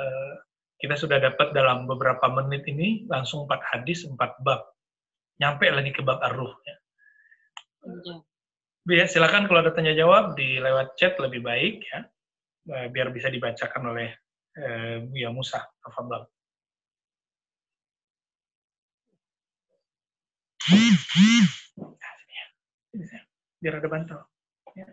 Uh, 0.00 0.34
kita 0.80 0.96
sudah 0.96 1.22
dapat 1.22 1.52
dalam 1.52 1.86
beberapa 1.86 2.26
menit 2.32 2.66
ini 2.66 3.06
langsung 3.06 3.46
empat 3.46 3.62
hadis, 3.70 4.02
empat 4.02 4.34
bab. 4.42 4.64
Nyampe 5.38 5.70
lagi 5.70 5.94
ke 5.94 6.02
bab 6.02 6.18
arruh 6.24 6.50
ya. 6.66 6.76
Iya. 7.86 8.14
Ya, 8.88 9.04
silakan 9.06 9.44
kalau 9.46 9.60
ada 9.60 9.76
tanya 9.76 9.92
jawab 9.92 10.34
di 10.34 10.56
lewat 10.56 10.96
chat 10.96 11.20
lebih 11.20 11.44
baik 11.44 11.84
ya, 11.84 12.00
eh, 12.74 12.86
biar 12.88 13.12
bisa 13.12 13.28
dibacakan 13.28 13.92
oleh 13.92 14.08
eh, 14.56 15.04
Buya 15.04 15.30
Musa. 15.30 15.60
Biar 23.60 23.74
ada 23.80 23.88
bantu. 23.88 24.16
Ya. 24.76 24.86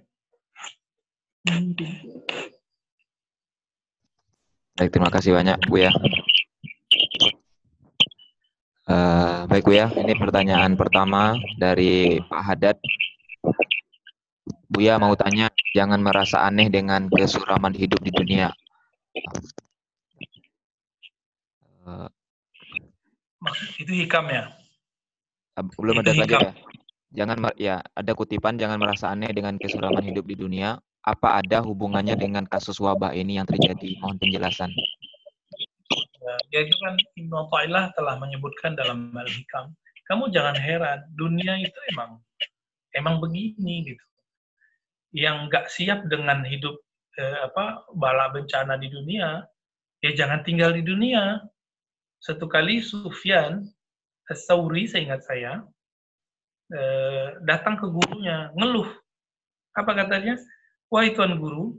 Baik, 4.78 4.92
terima 4.94 5.10
kasih 5.10 5.34
banyak 5.36 5.58
Bu 5.68 5.84
ya. 5.84 5.92
Uh, 8.88 9.44
baik 9.52 9.68
Bu 9.68 9.76
ya, 9.76 9.92
ini 9.92 10.16
pertanyaan 10.16 10.80
pertama 10.80 11.36
dari 11.60 12.24
Pak 12.24 12.44
Haddad 12.44 12.78
Buya 14.68 15.00
mau 15.00 15.16
tanya, 15.16 15.48
jangan 15.72 16.04
merasa 16.04 16.44
aneh 16.44 16.68
dengan 16.68 17.08
kesuraman 17.08 17.72
hidup 17.72 18.04
di 18.04 18.12
dunia. 18.12 18.52
Uh, 21.88 22.12
itu 23.80 24.06
hikam 24.06 24.28
ya? 24.28 24.52
Belum 25.78 26.02
ada 26.02 26.14
lagi 26.14 26.36
ya. 26.38 26.52
Jangan 27.08 27.38
ya, 27.58 27.76
ada 27.96 28.12
kutipan 28.14 28.60
jangan 28.60 28.78
merasa 28.78 29.10
aneh 29.10 29.32
dengan 29.32 29.56
kesuraman 29.58 30.04
hidup 30.06 30.28
di 30.28 30.36
dunia. 30.38 30.78
Apa 31.08 31.40
ada 31.40 31.64
hubungannya 31.64 32.20
dengan 32.20 32.44
kasus 32.44 32.84
wabah 32.84 33.16
ini 33.16 33.40
yang 33.40 33.48
terjadi? 33.48 33.96
Mohon 34.04 34.18
penjelasan. 34.20 34.70
Ya, 36.20 36.34
ya 36.52 36.60
itu 36.68 36.76
kan 36.84 37.00
Ibnu 37.16 37.48
Ta'ilah 37.48 37.96
telah 37.96 38.20
menyebutkan 38.20 38.76
dalam 38.76 39.16
Al-Hikam. 39.16 39.72
Kamu 40.12 40.30
jangan 40.36 40.60
heran, 40.60 41.08
dunia 41.16 41.64
itu 41.64 41.80
emang 41.96 42.20
emang 42.92 43.24
begini 43.24 43.88
gitu 43.88 44.08
yang 45.16 45.48
nggak 45.48 45.72
siap 45.72 46.06
dengan 46.12 46.44
hidup 46.44 46.76
eh, 47.16 47.40
apa 47.48 47.88
bala 47.96 48.30
bencana 48.36 48.76
di 48.76 48.92
dunia, 48.92 49.42
ya 50.04 50.12
jangan 50.14 50.44
tinggal 50.44 50.76
di 50.76 50.84
dunia. 50.84 51.42
Satu 52.18 52.50
kali 52.50 52.82
Sufyan 52.82 53.66
Sauri, 54.36 54.90
saya 54.90 55.08
ingat 55.08 55.22
saya, 55.24 55.64
eh, 56.74 57.28
datang 57.48 57.80
ke 57.80 57.88
gurunya, 57.88 58.52
ngeluh. 58.58 58.90
Apa 59.78 59.94
katanya? 59.94 60.36
Wahai 60.92 61.12
tuan 61.12 61.36
guru, 61.36 61.76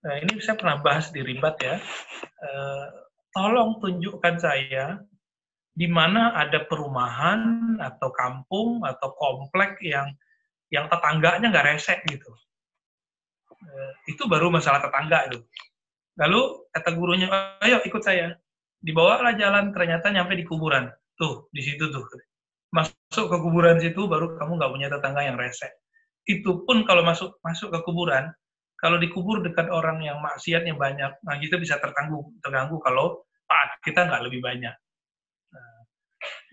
nah 0.00 0.16
ini 0.18 0.40
saya 0.40 0.56
pernah 0.56 0.80
bahas 0.80 1.12
di 1.12 1.20
ribat 1.20 1.60
ya, 1.60 1.76
eh, 2.42 2.86
tolong 3.36 3.76
tunjukkan 3.78 4.36
saya 4.40 5.04
di 5.76 5.86
mana 5.86 6.34
ada 6.34 6.64
perumahan 6.66 7.76
atau 7.78 8.10
kampung 8.10 8.82
atau 8.82 9.14
komplek 9.14 9.78
yang 9.84 10.10
yang 10.74 10.90
tetangganya 10.90 11.52
nggak 11.52 11.68
resek 11.76 12.02
gitu. 12.08 12.32
Itu 14.08 14.26
baru 14.26 14.48
masalah 14.48 14.80
tetangga 14.82 15.28
itu. 15.28 15.44
Lalu 16.18 16.66
kata 16.74 16.90
gurunya, 16.98 17.28
ayo 17.62 17.78
ikut 17.86 18.02
saya. 18.02 18.34
Dibawalah 18.82 19.34
jalan, 19.38 19.70
ternyata 19.70 20.10
nyampe 20.10 20.34
di 20.34 20.42
kuburan. 20.46 20.90
Tuh, 21.18 21.50
di 21.50 21.60
situ 21.66 21.90
tuh. 21.90 22.06
Masuk 22.70 23.26
ke 23.26 23.36
kuburan 23.42 23.82
situ, 23.82 24.06
baru 24.06 24.38
kamu 24.38 24.56
nggak 24.56 24.72
punya 24.72 24.88
tetangga 24.88 25.22
yang 25.26 25.34
rese. 25.34 25.66
Itu 26.28 26.62
pun 26.62 26.86
kalau 26.86 27.02
masuk 27.02 27.42
masuk 27.42 27.74
ke 27.74 27.80
kuburan, 27.82 28.30
Kalau 28.78 28.94
dikubur 29.02 29.42
dekat 29.42 29.66
orang 29.74 29.98
yang 30.06 30.22
maksiatnya 30.22 30.78
banyak, 30.78 31.10
nah 31.26 31.34
kita 31.42 31.58
bisa 31.58 31.82
terganggu, 31.82 32.30
terganggu 32.38 32.78
kalau 32.78 33.26
taat 33.50 33.74
kita 33.82 34.06
nggak 34.06 34.22
lebih 34.30 34.38
banyak. 34.38 34.70
Nah, 35.50 35.78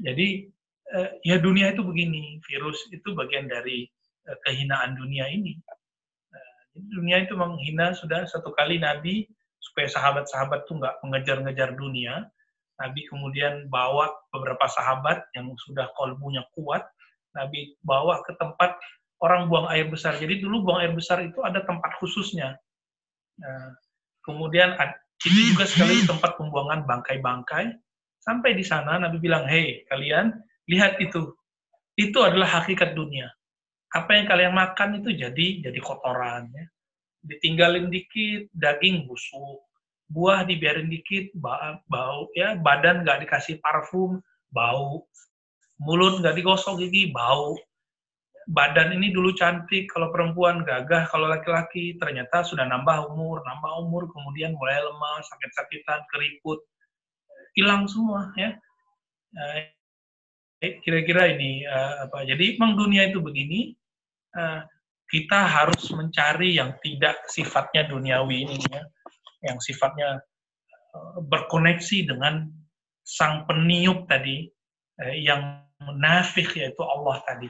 jadi 0.01 0.49
uh, 0.97 1.09
ya 1.21 1.37
dunia 1.37 1.77
itu 1.77 1.85
begini, 1.85 2.41
virus 2.49 2.81
itu 2.89 3.13
bagian 3.13 3.45
dari 3.45 3.85
uh, 4.25 4.37
kehinaan 4.41 4.97
dunia 4.97 5.29
ini. 5.29 5.53
Uh, 6.33 6.81
dunia 6.97 7.29
itu 7.29 7.37
menghina 7.37 7.93
sudah 7.93 8.25
satu 8.25 8.57
kali 8.57 8.81
Nabi 8.81 9.29
supaya 9.61 9.85
sahabat-sahabat 9.85 10.65
tuh 10.65 10.81
nggak 10.81 11.05
mengejar-ngejar 11.05 11.77
dunia. 11.77 12.25
Nabi 12.75 13.07
kemudian 13.07 13.71
bawa 13.71 14.11
beberapa 14.31 14.67
sahabat 14.67 15.23
yang 15.37 15.51
sudah 15.67 15.87
kolbunya 15.95 16.43
kuat, 16.55 16.83
Nabi 17.35 17.79
bawa 17.83 18.19
ke 18.27 18.35
tempat 18.35 18.75
orang 19.23 19.47
buang 19.47 19.67
air 19.71 19.87
besar. 19.87 20.19
Jadi 20.19 20.43
dulu 20.43 20.67
buang 20.67 20.83
air 20.83 20.91
besar 20.91 21.23
itu 21.23 21.39
ada 21.43 21.63
tempat 21.63 21.95
khususnya. 22.03 22.59
Nah, 23.39 23.71
kemudian 24.27 24.75
ini 25.23 25.41
juga 25.55 25.63
sekali 25.67 26.03
tempat 26.03 26.35
pembuangan 26.35 26.83
bangkai-bangkai. 26.83 27.71
Sampai 28.19 28.57
di 28.57 28.65
sana 28.65 28.99
Nabi 28.99 29.21
bilang, 29.21 29.47
hei 29.47 29.87
kalian 29.87 30.35
Lihat 30.65 30.97
itu. 31.01 31.33
Itu 31.95 32.19
adalah 32.25 32.61
hakikat 32.61 32.97
dunia. 32.97 33.29
Apa 33.93 34.19
yang 34.19 34.27
kalian 34.27 34.53
makan 34.53 34.99
itu 34.99 35.15
jadi 35.15 35.47
jadi 35.63 35.79
kotoran. 35.79 36.51
Ya. 36.51 36.65
Ditinggalin 37.25 37.87
dikit, 37.87 38.51
daging 38.51 39.07
busuk. 39.07 39.64
Buah 40.05 40.45
dibiarin 40.45 40.87
dikit, 40.87 41.33
bau. 41.89 42.29
ya 42.37 42.53
Badan 42.57 43.01
nggak 43.01 43.25
dikasih 43.25 43.57
parfum, 43.59 44.21
bau. 44.53 45.05
Mulut 45.81 46.21
nggak 46.21 46.37
digosok 46.37 46.81
gigi, 46.81 47.09
bau. 47.09 47.57
Badan 48.45 48.93
ini 48.93 49.09
dulu 49.09 49.33
cantik, 49.33 49.89
kalau 49.89 50.13
perempuan 50.13 50.61
gagah, 50.61 51.09
kalau 51.09 51.25
laki-laki 51.25 51.97
ternyata 51.97 52.45
sudah 52.45 52.69
nambah 52.69 53.09
umur, 53.09 53.41
nambah 53.41 53.71
umur, 53.81 54.05
kemudian 54.13 54.53
mulai 54.53 54.77
lemah, 54.77 55.25
sakit-sakitan, 55.25 56.05
keriput, 56.13 56.61
hilang 57.55 57.87
semua 57.87 58.35
ya 58.35 58.51
nah, 59.31 59.63
kira-kira 60.83 61.31
ini 61.33 61.63
uh, 61.63 62.05
apa 62.05 62.27
jadi 62.27 62.59
memang 62.59 62.75
dunia 62.75 63.09
itu 63.09 63.23
begini 63.23 63.73
uh, 64.35 64.61
kita 65.07 65.39
harus 65.47 65.87
mencari 65.95 66.59
yang 66.59 66.75
tidak 66.83 67.23
sifatnya 67.31 67.87
duniawi 67.87 68.43
ini 68.43 68.59
ya 68.67 68.83
yang 69.45 69.57
sifatnya 69.61 70.19
uh, 70.97 71.21
berkoneksi 71.29 72.09
dengan 72.09 72.49
sang 73.05 73.45
peniup 73.45 74.09
tadi 74.09 74.49
uh, 75.01 75.15
yang 75.15 75.61
menafik 75.79 76.49
yaitu 76.57 76.81
Allah 76.81 77.21
tadi 77.29 77.47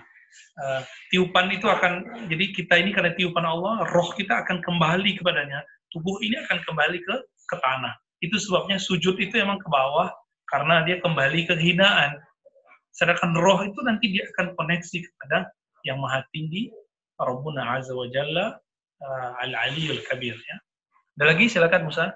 uh, 0.60 0.82
tiupan 1.10 1.50
itu 1.56 1.66
akan 1.66 2.26
jadi 2.28 2.46
kita 2.52 2.76
ini 2.78 2.92
karena 2.92 3.16
tiupan 3.16 3.48
Allah 3.48 3.88
roh 3.96 4.10
kita 4.14 4.44
akan 4.44 4.60
kembali 4.60 5.18
kepadanya 5.18 5.64
tubuh 5.96 6.20
ini 6.20 6.36
akan 6.46 6.60
kembali 6.68 7.00
ke 7.00 7.16
ke 7.24 7.56
tanah 7.64 7.96
itu 8.20 8.36
sebabnya 8.42 8.76
sujud 8.76 9.16
itu 9.22 9.40
emang 9.40 9.62
ke 9.62 9.68
bawah 9.72 10.12
karena 10.52 10.84
dia 10.84 11.00
kembali 11.00 11.48
ke 11.48 11.56
hinaan 11.56 12.20
Sedangkan 12.96 13.36
roh 13.36 13.60
itu 13.68 13.80
nanti 13.84 14.08
dia 14.08 14.24
akan 14.32 14.56
koneksi 14.56 14.98
kepada 15.04 15.52
yang 15.84 16.00
maha 16.00 16.24
tinggi, 16.32 16.72
Rabbuna 17.20 17.76
Azza 17.76 17.92
wa 17.92 18.08
Jalla, 18.08 18.56
Al-Aliyul 19.44 20.00
Kabir. 20.08 20.32
Ya. 20.32 20.58
Ada 21.16 21.32
lagi? 21.32 21.48
Silakan 21.48 21.88
Musa. 21.88 22.12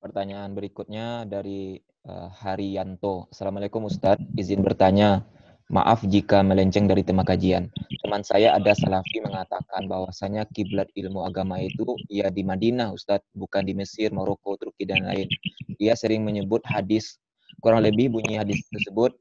Pertanyaan 0.00 0.56
berikutnya 0.56 1.28
dari 1.28 1.76
uh, 2.08 2.32
Haryanto. 2.32 3.28
Assalamualaikum 3.28 3.84
Ustadz, 3.92 4.24
izin 4.40 4.64
bertanya. 4.64 5.20
Maaf 5.68 6.00
jika 6.08 6.40
melenceng 6.40 6.88
dari 6.88 7.04
tema 7.04 7.24
kajian. 7.24 7.68
Teman 8.00 8.24
saya 8.24 8.56
ada 8.56 8.72
salafi 8.72 9.20
mengatakan 9.20 9.84
bahwasanya 9.84 10.48
kiblat 10.52 10.88
ilmu 10.96 11.28
agama 11.28 11.60
itu 11.60 11.96
ya 12.08 12.32
di 12.32 12.40
Madinah, 12.40 12.92
Ustadz, 12.92 13.28
bukan 13.36 13.68
di 13.68 13.76
Mesir, 13.76 14.12
Maroko, 14.16 14.56
Turki, 14.56 14.88
dan 14.88 15.04
lain. 15.04 15.28
Dia 15.76 15.92
sering 15.92 16.24
menyebut 16.24 16.64
hadis 16.64 17.20
Kurang 17.60 17.84
lebih 17.84 18.10
bunyi 18.10 18.40
hadis 18.40 18.64
tersebut, 18.72 19.14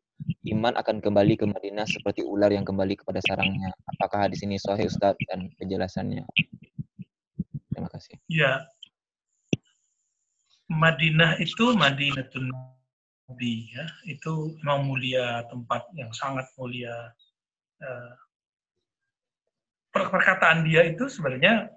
iman 0.55 0.73
akan 0.79 0.97
kembali 0.97 1.37
ke 1.37 1.45
Madinah 1.45 1.85
seperti 1.85 2.25
ular 2.25 2.49
yang 2.49 2.63
kembali 2.63 2.97
kepada 2.97 3.19
sarangnya. 3.21 3.69
Apakah 3.85 4.25
hadis 4.25 4.41
ini 4.41 4.55
sahih 4.57 4.89
Ustaz 4.89 5.13
dan 5.27 5.51
penjelasannya? 5.61 6.23
Terima 7.81 7.97
kasih. 7.97 8.15
Ya. 8.29 8.53
Madinah 10.69 11.41
itu 11.41 11.73
Madinatun 11.73 12.53
Nabi 12.53 13.73
ya. 13.73 13.89
Itu 14.05 14.53
memang 14.61 14.85
mulia 14.85 15.41
tempat 15.49 15.89
yang 15.97 16.13
sangat 16.13 16.45
mulia. 16.61 16.93
Uh, 17.81 18.13
perkataan 19.89 20.61
dia 20.69 20.85
itu 20.93 21.09
sebenarnya 21.09 21.73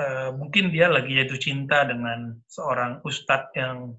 uh, 0.00 0.32
mungkin 0.32 0.72
dia 0.72 0.88
lagi 0.88 1.12
jatuh 1.20 1.36
cinta 1.36 1.84
dengan 1.84 2.40
seorang 2.48 3.04
ustadz 3.04 3.52
yang 3.52 3.92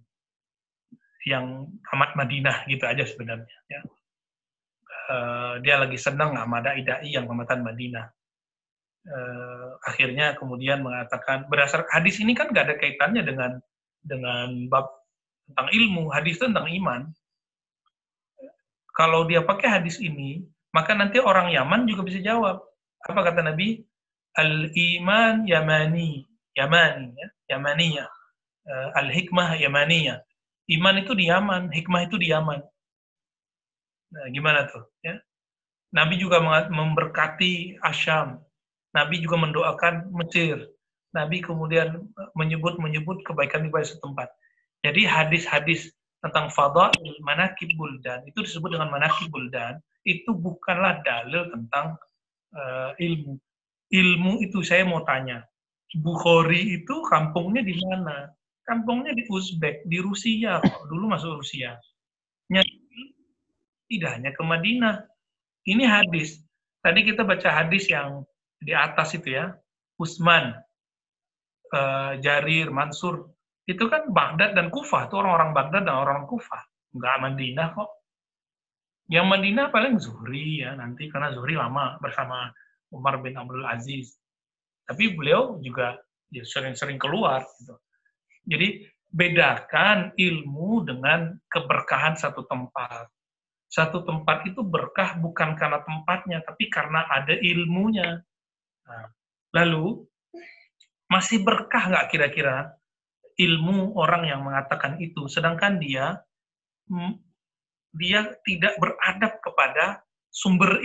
yang 1.29 1.69
amat 1.93 2.17
Madinah 2.17 2.65
gitu 2.65 2.81
aja 2.81 3.05
sebenarnya. 3.05 3.57
Ya. 3.69 3.81
Uh, 5.05 5.53
dia 5.61 5.77
lagi 5.77 6.01
senang 6.01 6.33
sama 6.33 6.65
dai-dai 6.65 7.13
yang 7.13 7.29
amatan 7.29 7.61
Madinah. 7.61 8.09
Uh, 9.05 9.77
akhirnya 9.85 10.33
kemudian 10.33 10.81
mengatakan 10.81 11.45
berdasar 11.45 11.85
hadis 11.93 12.17
ini 12.17 12.33
kan 12.33 12.49
gak 12.49 12.65
ada 12.65 12.75
kaitannya 12.81 13.21
dengan 13.21 13.61
dengan 14.01 14.65
bab 14.65 14.89
tentang 15.45 15.69
ilmu, 15.69 16.09
hadis 16.09 16.41
tentang 16.41 16.65
iman. 16.65 17.13
Kalau 18.97 19.29
dia 19.29 19.45
pakai 19.45 19.77
hadis 19.81 20.01
ini, 20.01 20.41
maka 20.73 20.97
nanti 20.97 21.21
orang 21.21 21.53
Yaman 21.53 21.85
juga 21.85 22.01
bisa 22.01 22.17
jawab. 22.23 22.65
Apa 23.05 23.19
kata 23.29 23.45
Nabi? 23.45 23.83
Al-iman 24.35 25.45
yamani, 25.45 26.25
yamani, 26.57 27.13
ya, 27.13 27.27
yamaniya. 27.55 28.05
Uh, 28.65 28.89
al-hikmah 28.97 29.53
yamaniya 29.61 30.25
Iman 30.65 30.97
itu 30.97 31.13
di 31.13 31.29
Yaman, 31.29 31.69
hikmah 31.69 32.09
itu 32.09 32.17
di 32.17 32.33
Yaman. 32.33 32.57
Nah, 34.09 34.27
gimana 34.33 34.65
tuh? 34.65 34.81
Ya? 35.05 35.21
Nabi 35.93 36.17
juga 36.17 36.41
memberkati 36.69 37.77
Asyam. 37.85 38.41
Nabi 38.95 39.19
juga 39.19 39.36
mendoakan 39.38 40.15
Mesir. 40.15 40.71
Nabi 41.12 41.43
kemudian 41.43 42.08
menyebut 42.36 42.79
menyebut 42.79 43.23
kebaikan 43.27 43.67
di 43.67 43.71
setempat. 43.71 44.31
Jadi 44.84 45.03
hadis-hadis 45.03 45.91
tentang 46.23 46.49
fadail 46.51 47.15
manakib 47.21 47.69
buldan 47.75 48.23
itu 48.25 48.41
disebut 48.41 48.75
dengan 48.75 48.89
manakib 48.89 49.29
buldan 49.29 49.77
itu 50.08 50.31
bukanlah 50.31 51.03
dalil 51.03 51.51
tentang 51.51 51.99
uh, 52.55 52.91
ilmu. 52.97 53.36
Ilmu 53.91 54.34
itu 54.43 54.63
saya 54.63 54.88
mau 54.88 55.03
tanya. 55.03 55.43
Bukhari 55.95 56.81
itu 56.81 57.05
kampungnya 57.08 57.63
di 57.63 57.77
mana? 57.79 58.36
kampungnya 58.65 59.13
di 59.13 59.23
Uzbek, 59.29 59.86
di 59.86 60.01
Rusia 60.01 60.60
kok. 60.60 60.89
Dulu 60.89 61.05
masuk 61.05 61.39
Rusia. 61.39 61.77
Tidak 63.86 64.10
hanya 64.10 64.34
ke 64.34 64.41
Madinah. 64.41 65.05
Ini 65.69 65.86
hadis. 65.86 66.41
Tadi 66.81 67.05
kita 67.05 67.21
baca 67.25 67.49
hadis 67.49 67.89
yang 67.89 68.25
di 68.59 68.71
atas 68.75 69.15
itu 69.15 69.35
ya. 69.35 69.51
Usman, 69.95 70.51
uh, 71.71 72.19
Jarir, 72.19 72.67
Mansur. 72.71 73.31
Itu 73.65 73.87
kan 73.87 74.11
Baghdad 74.11 74.53
dan 74.53 74.67
Kufah. 74.69 75.07
Itu 75.07 75.17
orang-orang 75.23 75.55
Baghdad 75.55 75.83
dan 75.87 75.95
orang 75.95 76.27
Kufah. 76.27 76.63
Enggak 76.95 77.15
Madinah 77.23 77.67
kok. 77.73 77.89
Yang 79.05 79.25
Madinah 79.29 79.65
paling 79.69 79.95
Zuhri 80.01 80.65
ya 80.65 80.73
nanti 80.73 81.05
karena 81.13 81.29
Zuhri 81.29 81.53
lama 81.53 82.01
bersama 82.01 82.49
Umar 82.89 83.21
bin 83.21 83.37
Abdul 83.37 83.65
Aziz. 83.65 84.17
Tapi 84.85 85.13
beliau 85.13 85.61
juga 85.61 85.97
ya 86.33 86.41
sering-sering 86.41 86.97
keluar. 86.97 87.45
Gitu. 87.61 87.75
Jadi 88.45 88.67
bedakan 89.09 90.11
ilmu 90.17 90.85
dengan 90.85 91.37
keberkahan 91.49 92.17
satu 92.17 92.45
tempat. 92.49 93.09
Satu 93.69 94.05
tempat 94.05 94.45
itu 94.47 94.61
berkah 94.61 95.17
bukan 95.19 95.57
karena 95.57 95.81
tempatnya, 95.83 96.39
tapi 96.45 96.69
karena 96.69 97.05
ada 97.09 97.33
ilmunya. 97.33 98.21
Nah, 98.86 99.06
lalu, 99.54 100.06
masih 101.10 101.41
berkah 101.41 101.89
nggak 101.89 102.08
kira-kira 102.10 102.74
ilmu 103.36 103.93
orang 104.00 104.26
yang 104.30 104.41
mengatakan 104.41 104.98
itu, 105.02 105.28
sedangkan 105.28 105.78
dia 105.78 106.21
hmm, 106.89 107.19
dia 107.95 108.36
tidak 108.43 108.76
beradab 108.80 109.39
kepada 109.39 110.04
sumber 110.32 110.84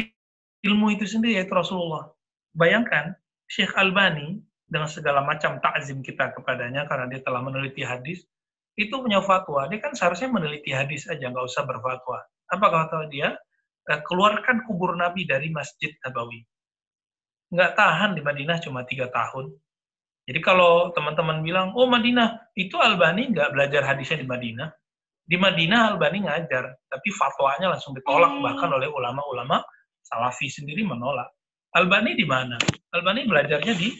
ilmu 0.63 0.95
itu 0.95 1.07
sendiri, 1.07 1.43
yaitu 1.43 1.55
Rasulullah. 1.55 2.11
Bayangkan, 2.55 3.15
Syekh 3.51 3.75
Albani 3.75 4.39
dengan 4.71 4.87
segala 4.87 5.27
macam 5.27 5.59
takzim 5.59 5.99
kita 6.01 6.31
kepadanya 6.39 6.87
karena 6.87 7.11
dia 7.11 7.21
telah 7.27 7.43
meneliti 7.43 7.83
hadis, 7.83 8.23
itu 8.79 8.95
punya 8.95 9.19
fatwa. 9.19 9.67
Dia 9.67 9.83
kan 9.83 9.99
seharusnya 9.99 10.31
meneliti 10.31 10.71
hadis 10.71 11.11
aja, 11.11 11.27
nggak 11.27 11.47
usah 11.51 11.67
berfatwa. 11.67 12.23
Apa 12.47 12.67
kata 12.71 13.11
dia? 13.11 13.35
Eh, 13.91 14.01
keluarkan 14.07 14.63
kubur 14.71 14.95
Nabi 14.95 15.27
dari 15.27 15.51
Masjid 15.51 15.91
Nabawi. 16.07 16.47
Nggak 17.51 17.73
tahan 17.75 18.11
di 18.15 18.23
Madinah 18.23 18.59
cuma 18.63 18.87
tiga 18.87 19.11
tahun. 19.11 19.51
Jadi 20.31 20.41
kalau 20.47 20.95
teman-teman 20.95 21.43
bilang, 21.43 21.75
oh 21.75 21.91
Madinah, 21.91 22.55
itu 22.55 22.79
Albani 22.79 23.35
nggak 23.35 23.51
belajar 23.51 23.83
hadisnya 23.83 24.23
di 24.23 24.29
Madinah. 24.31 24.69
Di 25.27 25.35
Madinah 25.39 25.95
Albani 25.95 26.27
ngajar, 26.27 26.71
tapi 26.87 27.09
fatwanya 27.15 27.75
langsung 27.75 27.95
ditolak, 27.95 28.31
bahkan 28.43 28.71
oleh 28.71 28.87
ulama-ulama 28.87 29.63
Salafi 30.07 30.51
sendiri 30.51 30.83
menolak. 30.83 31.31
Albani 31.75 32.19
di 32.19 32.27
mana? 32.27 32.59
Albani 32.91 33.27
belajarnya 33.27 33.75
di 33.79 33.95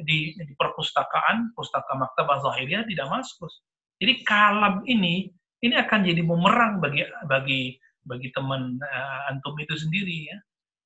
di, 0.00 0.32
di 0.34 0.54
perpustakaan, 0.56 1.52
pustaka 1.52 1.92
Maktabah 1.94 2.40
Zahiriyah 2.40 2.88
di 2.88 2.96
Damaskus. 2.96 3.62
Jadi 4.00 4.24
kalam 4.26 4.82
ini 4.88 5.30
ini 5.62 5.74
akan 5.78 6.00
jadi 6.02 6.22
bumerang 6.26 6.82
bagi 6.82 7.06
bagi 7.28 7.76
bagi 8.02 8.28
teman 8.34 8.82
uh, 8.82 9.30
antum 9.30 9.54
itu 9.62 9.78
sendiri 9.78 10.26
ya. 10.26 10.38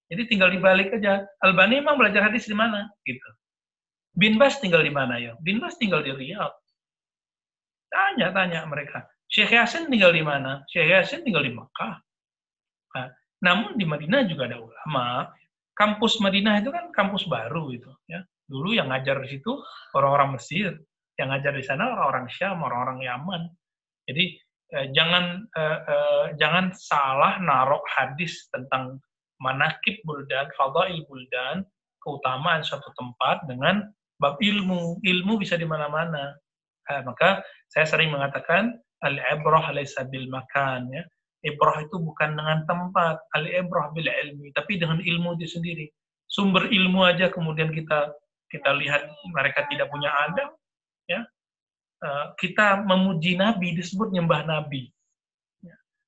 Jadi 0.06 0.22
tinggal 0.30 0.54
dibalik 0.54 0.94
aja. 0.94 1.26
Albani 1.42 1.82
emang 1.82 1.98
belajar 1.98 2.30
hadis 2.30 2.46
di 2.46 2.54
mana? 2.54 2.86
Gitu. 3.02 3.28
Bin 4.16 4.38
Bas 4.38 4.62
tinggal 4.62 4.86
di 4.86 4.92
mana 4.94 5.18
ya? 5.18 5.34
Bin 5.42 5.58
Bas 5.58 5.76
tinggal 5.76 6.00
di 6.06 6.14
Riyadh. 6.14 6.54
Tanya-tanya 7.90 8.64
mereka. 8.70 9.04
Syekh 9.26 9.58
Yasin 9.58 9.90
tinggal 9.90 10.14
di 10.14 10.22
mana? 10.22 10.62
Syekh 10.70 10.94
Yasin 10.94 11.26
tinggal 11.26 11.42
di 11.42 11.52
Makkah. 11.52 11.98
Nah, 12.94 13.06
namun 13.42 13.74
di 13.74 13.84
Madinah 13.84 14.24
juga 14.30 14.46
ada 14.46 14.62
ulama. 14.62 15.28
Kampus 15.76 16.22
Madinah 16.22 16.62
itu 16.62 16.70
kan 16.72 16.88
kampus 16.94 17.28
baru 17.28 17.68
itu. 17.74 17.90
Ya. 18.08 18.24
Dulu 18.46 18.72
yang 18.72 18.88
ngajar 18.88 19.20
di 19.20 19.36
situ 19.36 19.52
orang-orang 19.92 20.38
Mesir. 20.38 20.78
Yang 21.18 21.28
ngajar 21.34 21.52
di 21.58 21.64
sana 21.66 21.84
orang-orang 21.92 22.26
Syam, 22.30 22.62
orang-orang 22.62 22.98
Yaman. 23.02 23.42
Jadi 24.06 24.24
eh, 24.72 24.86
jangan 24.94 25.44
eh, 25.50 25.80
eh, 25.82 26.24
jangan 26.38 26.70
salah 26.72 27.42
narok 27.42 27.84
hadis 27.90 28.46
tentang 28.54 29.02
manakib 29.42 30.00
buldan, 30.06 30.48
fadail 30.56 31.04
buldan, 31.06 31.66
keutamaan 32.00 32.62
suatu 32.62 32.88
tempat 32.96 33.44
dengan 33.50 33.84
bab 34.22 34.40
ilmu. 34.40 35.02
Ilmu 35.02 35.32
bisa 35.40 35.58
di 35.58 35.66
mana-mana. 35.68 36.36
Nah, 36.86 37.00
maka 37.02 37.42
saya 37.66 37.84
sering 37.84 38.14
mengatakan 38.14 38.78
al-ibrah 39.02 39.74
laysa 39.74 40.06
bil 40.06 40.30
makan 40.30 40.88
ya. 40.94 41.02
Ibrah 41.44 41.84
itu 41.84 42.00
bukan 42.00 42.34
dengan 42.34 42.66
tempat, 42.66 43.22
al-ibrah 43.36 43.94
bil 43.94 44.08
ilmi, 44.08 44.50
tapi 44.56 44.80
dengan 44.82 44.98
ilmu 44.98 45.38
itu 45.38 45.58
sendiri. 45.58 45.86
Sumber 46.26 46.66
ilmu 46.66 47.06
aja 47.06 47.30
kemudian 47.30 47.70
kita 47.70 48.10
kita 48.50 48.70
lihat 48.74 49.06
mereka 49.30 49.62
tidak 49.70 49.86
punya 49.90 50.10
adab, 50.26 50.58
ya. 51.06 51.22
Eh, 52.02 52.26
kita 52.42 52.82
memuji 52.82 53.38
Nabi 53.38 53.78
disebut 53.78 54.10
nyembah 54.10 54.42
Nabi. 54.44 54.90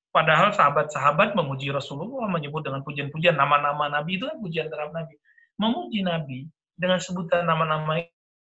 Padahal 0.09 0.49
sahabat-sahabat 0.49 1.37
memuji 1.37 1.69
Rasulullah, 1.69 2.25
menyebut 2.25 2.65
dengan 2.65 2.81
pujian-pujian 2.81 3.37
nama-nama 3.37 3.93
Nabi 3.93 4.17
itu 4.17 4.25
kan 4.25 4.41
pujian 4.41 4.65
terhadap 4.65 4.89
Nabi. 4.89 5.15
Memuji 5.61 6.01
Nabi 6.01 6.39
dengan 6.73 6.97
sebutan 6.97 7.45
nama-nama 7.45 8.01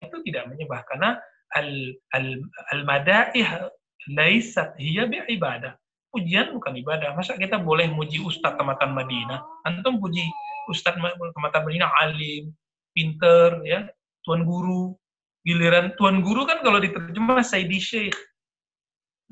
itu 0.00 0.16
tidak 0.24 0.48
menyembah 0.48 0.80
karena 0.88 1.20
al 1.52 1.68
al 2.16 2.26
al 2.72 2.80
madaih 2.88 3.68
laisat 4.08 4.72
hiya 4.80 5.04
bi 5.06 5.20
ibadah. 5.28 5.76
Pujian 6.08 6.56
bukan 6.56 6.76
ibadah. 6.76 7.12
Masa 7.16 7.36
kita 7.36 7.60
boleh 7.60 7.88
muji 7.88 8.20
Ustadz 8.20 8.56
Tamatan 8.56 8.92
Madinah? 8.92 9.40
Antum 9.64 10.00
puji 10.00 10.24
Ustadz 10.68 11.00
Tamatan 11.36 11.62
Madinah 11.64 11.88
alim, 12.00 12.52
pinter, 12.96 13.60
ya, 13.64 13.88
tuan 14.24 14.44
guru. 14.44 14.96
Giliran 15.42 15.96
tuan 15.98 16.20
guru 16.20 16.44
kan 16.44 16.60
kalau 16.64 16.78
diterjemah 16.80 17.40
Sayyidi 17.44 17.80
Syekh. 17.80 18.18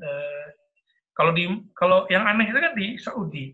Eh, 0.01 0.45
kalau 1.17 1.31
di 1.35 1.47
kalau 1.75 2.07
yang 2.07 2.23
aneh 2.23 2.47
itu 2.47 2.59
kan 2.59 2.73
di 2.73 2.87
Saudi. 2.99 3.45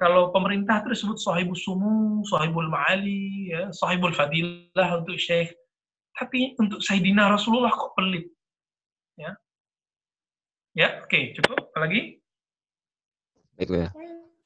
Kalau 0.00 0.32
pemerintah 0.32 0.80
itu 0.80 0.96
disebut 0.96 1.20
sahibul 1.20 1.58
sumu, 1.60 2.24
sahibul 2.24 2.72
ma'ali, 2.72 3.52
ya, 3.52 3.68
sahibul 3.68 4.16
fadilah 4.16 4.96
untuk 4.96 5.20
syekh. 5.20 5.52
Tapi 6.16 6.56
untuk 6.56 6.80
Sayyidina 6.80 7.28
Rasulullah 7.28 7.68
kok 7.68 7.92
pelit. 7.92 8.32
Ya, 9.20 9.36
Ya, 10.70 11.02
oke, 11.02 11.10
okay, 11.10 11.22
cukup. 11.34 11.68
Lagi? 11.74 12.22
Baik, 13.58 13.70
ya. 13.74 13.90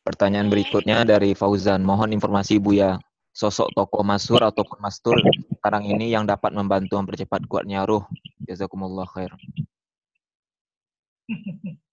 Pertanyaan 0.02 0.48
berikutnya 0.48 1.04
dari 1.04 1.36
Fauzan. 1.36 1.84
Mohon 1.84 2.16
informasi 2.16 2.56
Buya, 2.56 2.96
sosok 3.36 3.68
tokoh 3.76 4.02
masur 4.02 4.40
atau 4.40 4.64
mastur 4.80 5.16
sekarang 5.60 5.84
ini 5.84 6.10
yang 6.12 6.24
dapat 6.24 6.56
membantu 6.56 6.96
mempercepat 6.96 7.44
kuatnya 7.44 7.84
ruh. 7.84 8.02
Jazakumullah 8.48 9.04
khair. 9.06 9.32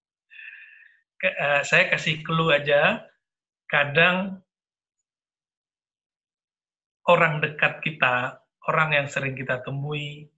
Uh, 1.22 1.62
saya 1.62 1.86
kasih 1.90 2.20
clue 2.26 2.50
aja. 2.50 3.06
Kadang 3.70 4.42
orang 7.08 7.40
dekat 7.40 7.80
kita, 7.80 8.42
orang 8.68 8.94
yang 8.94 9.06
sering 9.08 9.38
kita 9.38 9.62
temui, 9.62 10.28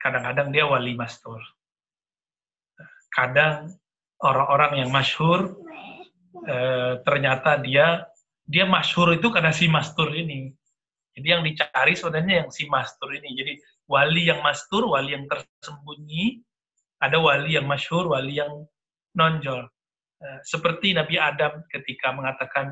kadang-kadang 0.00 0.54
dia 0.54 0.64
wali 0.64 0.96
mastur 0.96 1.42
kadang 3.12 3.76
orang-orang 4.24 4.82
yang 4.82 4.90
masyhur 4.90 5.52
eh, 6.48 6.98
ternyata 7.04 7.60
dia 7.60 8.08
dia 8.48 8.64
masyhur 8.66 9.14
itu 9.14 9.30
karena 9.30 9.54
si 9.54 9.70
mastur 9.70 10.10
ini. 10.16 10.50
Jadi 11.12 11.26
yang 11.28 11.44
dicari 11.44 11.92
sebenarnya 11.92 12.44
yang 12.44 12.50
si 12.50 12.66
mastur 12.66 13.12
ini. 13.12 13.36
Jadi 13.36 13.52
wali 13.86 14.32
yang 14.32 14.40
mastur, 14.40 14.88
wali 14.88 15.12
yang 15.12 15.28
tersembunyi, 15.28 16.40
ada 16.98 17.20
wali 17.20 17.54
yang 17.54 17.68
masyhur, 17.68 18.08
wali 18.08 18.40
yang 18.40 18.64
nonjol. 19.12 19.68
Eh, 20.22 20.40
seperti 20.46 20.94
Nabi 20.94 21.18
Adam 21.18 21.66
ketika 21.66 22.14
mengatakan 22.14 22.70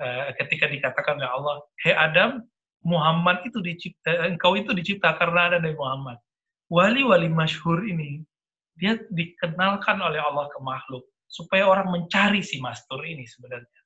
eh, 0.00 0.36
ketika 0.36 0.68
dikatakan 0.68 1.16
oleh 1.16 1.30
Allah, 1.32 1.56
"Hei 1.80 1.96
Adam, 1.96 2.44
Muhammad 2.84 3.44
itu 3.48 3.60
dicipta, 3.64 4.28
engkau 4.28 4.52
itu 4.56 4.76
dicipta 4.76 5.16
karena 5.16 5.48
ada 5.52 5.56
Nabi 5.64 5.76
Muhammad." 5.80 6.20
Wali-wali 6.68 7.32
masyhur 7.32 7.80
ini 7.88 8.20
dia 8.76 9.00
dikenalkan 9.10 9.96
oleh 10.00 10.20
Allah 10.20 10.46
ke 10.52 10.60
makhluk 10.60 11.08
supaya 11.24 11.64
orang 11.66 11.88
mencari 11.88 12.44
si 12.44 12.60
mastur 12.60 13.00
ini 13.00 13.24
sebenarnya. 13.24 13.80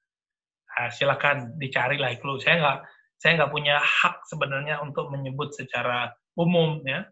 Nah, 0.74 0.90
silakan 0.90 1.54
dicari 1.54 1.96
lah 2.02 2.10
itu. 2.12 2.26
Saya 2.42 2.58
nggak 2.58 2.78
saya 3.14 3.32
nggak 3.40 3.52
punya 3.54 3.78
hak 3.78 4.26
sebenarnya 4.26 4.82
untuk 4.82 5.08
menyebut 5.14 5.54
secara 5.54 6.10
umum 6.34 6.82
ya, 6.82 7.06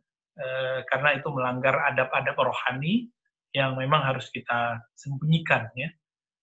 karena 0.90 1.14
itu 1.16 1.30
melanggar 1.30 1.78
adab-adab 1.94 2.36
rohani 2.36 3.08
yang 3.52 3.76
memang 3.76 4.00
harus 4.04 4.28
kita 4.32 4.80
sembunyikan 4.96 5.68
ya. 5.76 5.88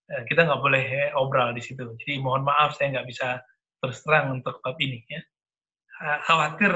E, 0.10 0.14
kita 0.30 0.46
nggak 0.46 0.62
boleh 0.62 0.86
obral 1.18 1.54
di 1.54 1.62
situ. 1.62 1.84
Jadi 2.00 2.22
mohon 2.22 2.46
maaf 2.46 2.78
saya 2.78 2.98
nggak 2.98 3.08
bisa 3.10 3.42
terus 3.82 4.02
terang 4.06 4.42
untuk 4.42 4.62
bab 4.62 4.78
ini 4.78 5.02
ya. 5.10 5.22
Khawatir 6.26 6.72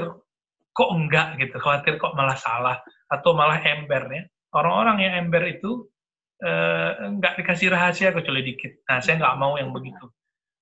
kok 0.74 0.90
enggak 0.92 1.40
gitu, 1.40 1.56
khawatir 1.56 1.96
kok 1.96 2.12
malah 2.12 2.36
salah 2.36 2.76
atau 3.08 3.32
malah 3.32 3.56
ember 3.62 4.04
ya 4.10 4.24
orang-orang 4.54 4.96
yang 5.02 5.14
ember 5.26 5.42
itu 5.50 5.90
eh, 6.40 6.90
nggak 7.18 7.42
dikasih 7.42 7.74
rahasia 7.74 8.14
kecuali 8.14 8.46
dikit. 8.46 8.86
Nah, 8.86 9.02
saya 9.02 9.18
nggak 9.18 9.36
mau 9.36 9.58
yang 9.58 9.74
begitu. 9.74 10.06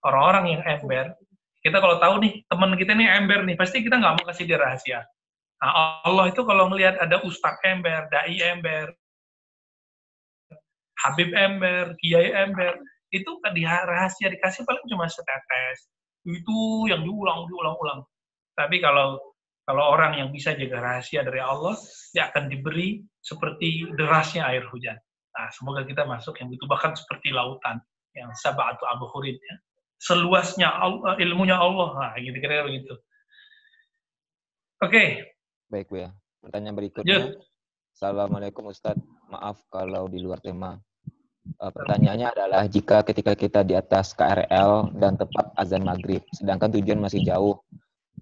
Orang-orang 0.03 0.59
yang 0.59 0.63
ember, 0.67 1.15
kita 1.63 1.79
kalau 1.79 2.01
tahu 2.03 2.15
nih 2.25 2.43
teman 2.49 2.75
kita 2.75 2.93
nih 2.97 3.09
ember 3.23 3.47
nih, 3.47 3.55
pasti 3.55 3.85
kita 3.85 4.01
nggak 4.01 4.15
mau 4.19 4.25
kasih 4.27 4.45
dia 4.49 4.59
rahasia. 4.59 5.01
Nah, 5.63 6.03
Allah 6.03 6.35
itu 6.35 6.43
kalau 6.43 6.67
melihat 6.67 6.99
ada 6.99 7.23
ustadz 7.23 7.63
ember, 7.63 8.11
dai 8.11 8.35
ember, 8.43 8.91
Habib 11.01 11.33
ember, 11.33 11.97
Kiai 11.99 12.31
ember, 12.33 12.77
itu 13.13 13.31
kan 13.45 13.53
di 13.53 13.65
rahasia 13.65 14.33
dikasih 14.33 14.65
paling 14.65 14.85
cuma 14.89 15.09
setetes. 15.09 15.89
Itu 16.25 16.89
yang 16.89 17.05
diulang, 17.05 17.49
diulang-ulang. 17.49 18.05
Tapi 18.57 18.81
kalau 18.81 19.21
kalau 19.63 19.95
orang 19.95 20.19
yang 20.19 20.29
bisa 20.35 20.59
jaga 20.59 20.83
rahasia 20.83 21.23
dari 21.23 21.39
Allah, 21.39 21.79
dia 22.11 22.29
akan 22.29 22.51
diberi 22.51 22.99
seperti 23.23 23.87
derasnya 23.95 24.43
air 24.51 24.67
hujan. 24.67 24.99
Nah, 25.33 25.49
semoga 25.55 25.87
kita 25.87 26.03
masuk 26.03 26.35
yang 26.43 26.51
itu 26.51 26.67
bahkan 26.67 26.93
seperti 26.99 27.31
lautan 27.31 27.79
yang 28.19 28.29
sabatu 28.35 28.83
abhurin 28.91 29.39
ya. 29.39 29.57
Seluasnya 30.03 30.67
Allah, 30.67 31.15
ilmunya 31.23 31.55
Allah. 31.55 31.95
Nah, 31.95 32.13
gitu 32.19 32.35
kira-kira 32.43 32.67
begitu. 32.67 32.95
Oke. 34.83 34.91
Okay. 34.91 35.09
Baik, 35.71 35.87
Bu 35.89 35.97
ya. 36.03 36.11
Pertanyaan 36.43 36.75
berikutnya. 36.75 37.07
Yuk. 37.07 37.25
Assalamualaikum 37.93 38.73
Ustaz. 38.73 38.97
Maaf 39.29 39.61
kalau 39.69 40.09
di 40.09 40.19
luar 40.25 40.41
tema. 40.41 40.81
Uh, 41.61 41.71
pertanyaannya 41.75 42.33
adalah 42.33 42.63
jika 42.65 43.05
ketika 43.05 43.37
kita 43.37 43.61
di 43.67 43.77
atas 43.77 44.17
KRL 44.17 44.97
dan 44.97 45.19
tepat 45.21 45.53
azan 45.59 45.85
maghrib, 45.85 46.23
sedangkan 46.33 46.71
tujuan 46.73 47.03
masih 47.03 47.21
jauh, 47.27 47.61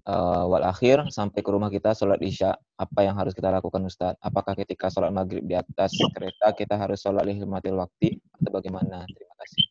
uh, 0.09 0.43
wal 0.49 0.65
sampai 1.07 1.39
ke 1.39 1.49
rumah 1.49 1.69
kita 1.69 1.93
sholat 1.93 2.19
isya 2.19 2.57
apa 2.75 2.99
yang 3.05 3.15
harus 3.15 3.31
kita 3.31 3.53
lakukan 3.53 3.85
Ustaz? 3.87 4.17
Apakah 4.19 4.57
ketika 4.57 4.89
sholat 4.89 5.13
maghrib 5.13 5.45
di 5.45 5.55
atas 5.55 5.93
kereta 6.11 6.51
kita 6.51 6.75
harus 6.75 6.99
sholat 6.99 7.23
lihil 7.23 7.47
matil 7.47 7.77
waktu 7.79 8.17
atau 8.41 8.51
bagaimana? 8.51 9.05
Terima 9.07 9.35
kasih. 9.39 9.63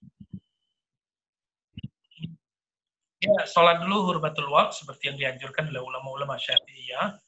Ya, 3.20 3.44
sholat 3.44 3.84
dulu 3.84 4.08
hurmatul 4.08 4.48
waqt 4.48 4.80
seperti 4.80 5.12
yang 5.12 5.16
dianjurkan 5.20 5.68
oleh 5.68 5.84
ulama-ulama 5.84 6.40
syafi'iyah 6.40 7.20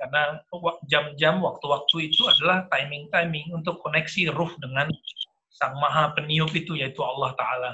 karena 0.00 0.40
jam-jam 0.88 1.44
waktu-waktu 1.44 2.08
itu 2.08 2.24
adalah 2.24 2.64
timing-timing 2.72 3.52
untuk 3.52 3.84
koneksi 3.84 4.32
ruh 4.32 4.50
dengan 4.64 4.88
sang 5.52 5.76
maha 5.76 6.16
peniup 6.16 6.50
itu 6.56 6.72
yaitu 6.80 7.04
Allah 7.04 7.36
Ta'ala 7.36 7.72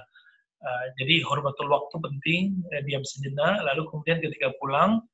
Uh, 0.67 0.87
jadi 0.97 1.21
hormatul 1.29 1.69
waktu 1.69 1.95
penting, 2.01 2.43
uh, 2.73 2.83
diam 2.89 3.05
sejenak, 3.05 3.61
lalu 3.63 3.87
kemudian 3.93 4.19
ketika 4.25 4.51
pulang 4.57 5.05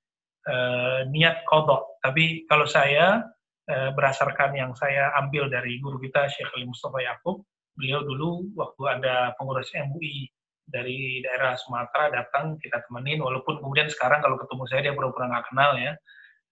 uh, 0.46 1.00
niat 1.10 1.42
kodok. 1.50 1.98
Tapi 1.98 2.46
kalau 2.46 2.64
saya 2.64 3.26
uh, 3.66 3.90
berdasarkan 3.92 4.54
yang 4.54 4.72
saya 4.78 5.10
ambil 5.18 5.50
dari 5.50 5.82
guru 5.82 5.98
kita 5.98 6.30
Syekh 6.30 6.48
Ali 6.54 6.64
Mustafa 6.64 7.02
Yakub, 7.02 7.42
beliau 7.74 8.00
dulu 8.00 8.54
waktu 8.54 8.82
ada 8.96 9.36
pengurus 9.36 9.68
MUI 9.74 10.30
dari 10.62 11.20
daerah 11.20 11.58
Sumatera 11.58 12.22
datang 12.22 12.54
kita 12.62 12.80
temenin 12.86 13.18
walaupun 13.18 13.58
kemudian 13.58 13.90
sekarang 13.90 14.22
kalau 14.22 14.38
ketemu 14.38 14.64
saya 14.70 14.80
dia 14.88 14.94
pura-pura 14.94 15.26
nggak 15.26 15.46
kenal 15.50 15.74
ya 15.74 15.92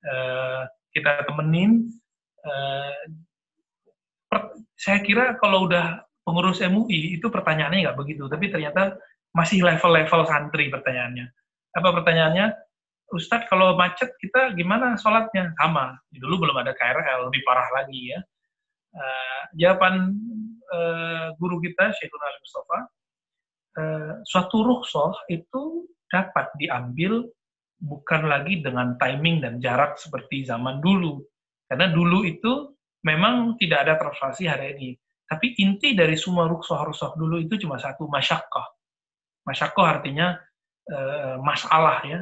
uh, 0.07 0.63
kita 0.95 1.25
temenin 1.29 1.91
uh, 2.45 3.01
saya 4.79 5.03
kira 5.05 5.37
kalau 5.43 5.69
udah 5.69 6.03
pengurus 6.25 6.63
MUI 6.63 7.19
itu 7.19 7.27
pertanyaannya 7.27 7.91
nggak 7.91 7.99
begitu 7.99 8.25
tapi 8.31 8.49
ternyata 8.49 8.97
masih 9.35 9.63
level-level 9.63 10.27
santri 10.27 10.71
pertanyaannya. 10.71 11.27
Apa 11.79 11.89
pertanyaannya? 12.03 12.51
Ustadz 13.11 13.51
kalau 13.51 13.75
macet 13.75 14.11
kita 14.23 14.55
gimana 14.55 14.95
sholatnya? 14.99 15.55
Sama. 15.59 15.99
Dulu 16.15 16.47
belum 16.47 16.57
ada 16.63 16.75
KRL 16.75 17.31
lebih 17.31 17.43
parah 17.47 17.67
lagi 17.75 18.15
ya. 18.15 18.21
Uh, 18.91 19.43
jawaban 19.55 20.19
uh, 20.75 21.31
guru 21.39 21.63
kita 21.63 21.95
Syekhul 21.95 22.23
Ali 22.27 22.39
Mustafa 22.43 22.79
uh, 23.79 24.13
suatu 24.27 24.67
rukhsah 24.67 25.15
itu 25.31 25.87
dapat 26.11 26.51
diambil 26.59 27.23
bukan 27.81 28.29
lagi 28.29 28.61
dengan 28.61 28.95
timing 29.01 29.41
dan 29.41 29.57
jarak 29.59 29.97
seperti 29.97 30.45
zaman 30.45 30.79
dulu. 30.85 31.25
Karena 31.65 31.89
dulu 31.89 32.29
itu 32.29 32.77
memang 33.03 33.57
tidak 33.57 33.89
ada 33.89 33.95
translasi 33.97 34.45
hari 34.47 34.77
ini. 34.77 34.91
Tapi 35.25 35.57
inti 35.63 35.95
dari 35.95 36.19
semua 36.19 36.51
rukhsah-rukhsah 36.51 37.15
dulu 37.17 37.39
itu 37.41 37.57
cuma 37.65 37.79
satu 37.79 38.11
masyakkah 38.11 38.67
masyakkah 39.47 39.87
artinya 39.99 40.37
uh, 40.91 41.41
masalah 41.41 42.05
ya. 42.05 42.21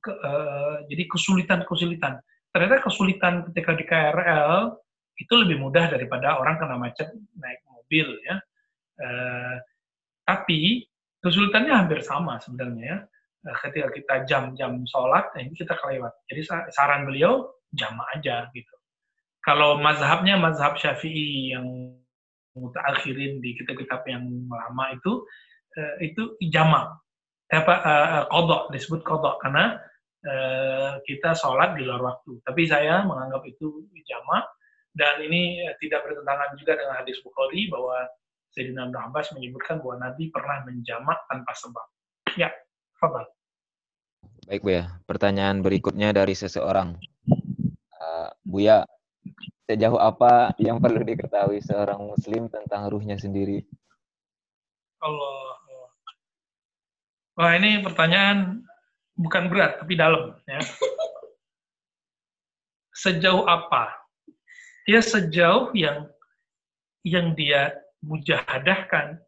Ke, 0.00 0.12
uh, 0.12 0.76
jadi 0.86 1.04
kesulitan-kesulitan. 1.10 2.20
Ternyata 2.52 2.84
kesulitan 2.84 3.44
ketika 3.50 3.70
di 3.76 3.84
KRL 3.84 4.72
itu 5.16 5.34
lebih 5.36 5.60
mudah 5.60 5.92
daripada 5.92 6.36
orang 6.40 6.56
kena 6.60 6.76
macet 6.76 7.08
naik 7.36 7.60
mobil 7.68 8.16
ya. 8.24 8.36
E, 8.96 9.08
tapi 10.24 10.88
kesulitannya 11.20 11.72
hampir 11.72 12.00
sama 12.00 12.40
sebenarnya 12.40 12.84
ya. 12.84 12.98
Eh, 13.46 13.58
ketika 13.62 13.88
kita 13.94 14.14
jam-jam 14.26 14.82
sholat, 14.90 15.30
nah 15.30 15.40
ini 15.40 15.54
kita 15.54 15.78
kelewat. 15.78 16.10
Jadi 16.26 16.42
saran 16.74 17.06
beliau 17.06 17.46
jamaah 17.70 18.18
aja 18.18 18.50
gitu. 18.50 18.74
Kalau 19.38 19.78
mazhabnya 19.78 20.34
mazhab 20.34 20.74
syafi'i 20.74 21.54
yang 21.54 21.94
mutakhirin 22.58 23.38
di 23.38 23.54
kitab-kitab 23.54 24.02
yang 24.10 24.26
lama 24.50 24.84
itu, 24.98 25.22
eh, 25.78 26.10
itu 26.10 26.34
jamaah. 26.42 26.98
Apa 27.46 27.74
uh, 27.78 28.22
kodok 28.26 28.74
disebut 28.74 29.06
kodok 29.06 29.38
karena 29.38 29.78
uh, 30.26 30.98
kita 31.06 31.30
sholat 31.38 31.78
di 31.78 31.86
luar 31.86 32.02
waktu. 32.02 32.42
Tapi 32.42 32.66
saya 32.66 33.06
menganggap 33.06 33.46
itu 33.46 33.86
jamaah 34.02 34.42
dan 34.98 35.22
ini 35.22 35.62
eh, 35.62 35.78
tidak 35.78 36.02
bertentangan 36.10 36.58
juga 36.58 36.74
dengan 36.74 36.98
hadis 36.98 37.22
Bukhari 37.22 37.70
bahwa 37.70 38.02
Sayyidina 38.50 38.90
Ibn 38.90 38.98
Abbas 38.98 39.30
menyebutkan 39.38 39.78
bahwa 39.78 40.10
Nabi 40.10 40.32
pernah 40.34 40.66
menjamak 40.66 41.22
tanpa 41.30 41.52
sebab. 41.54 41.86
Ya, 42.34 42.50
fadal. 42.98 43.35
Baik 44.46 44.62
Bu 44.62 44.70
ya, 44.78 44.94
pertanyaan 45.10 45.58
berikutnya 45.58 46.14
dari 46.14 46.38
seseorang. 46.38 46.94
Uh, 47.98 48.30
Buya, 48.46 48.86
sejauh 49.66 49.98
apa 49.98 50.54
yang 50.62 50.78
perlu 50.78 51.02
diketahui 51.02 51.58
seorang 51.58 51.98
muslim 52.06 52.46
tentang 52.46 52.86
ruhnya 52.86 53.18
sendiri? 53.18 53.66
Allah. 55.02 55.58
Wah, 57.36 57.52
ini 57.58 57.82
pertanyaan 57.82 58.62
bukan 59.18 59.50
berat, 59.50 59.82
tapi 59.82 59.98
dalam. 59.98 60.38
Ya. 60.46 60.62
Sejauh 62.94 63.44
apa 63.44 64.06
dia 64.86 65.02
sejauh 65.02 65.74
yang 65.74 66.06
yang 67.02 67.34
dia 67.34 67.74
mujahadahkan 68.06 69.18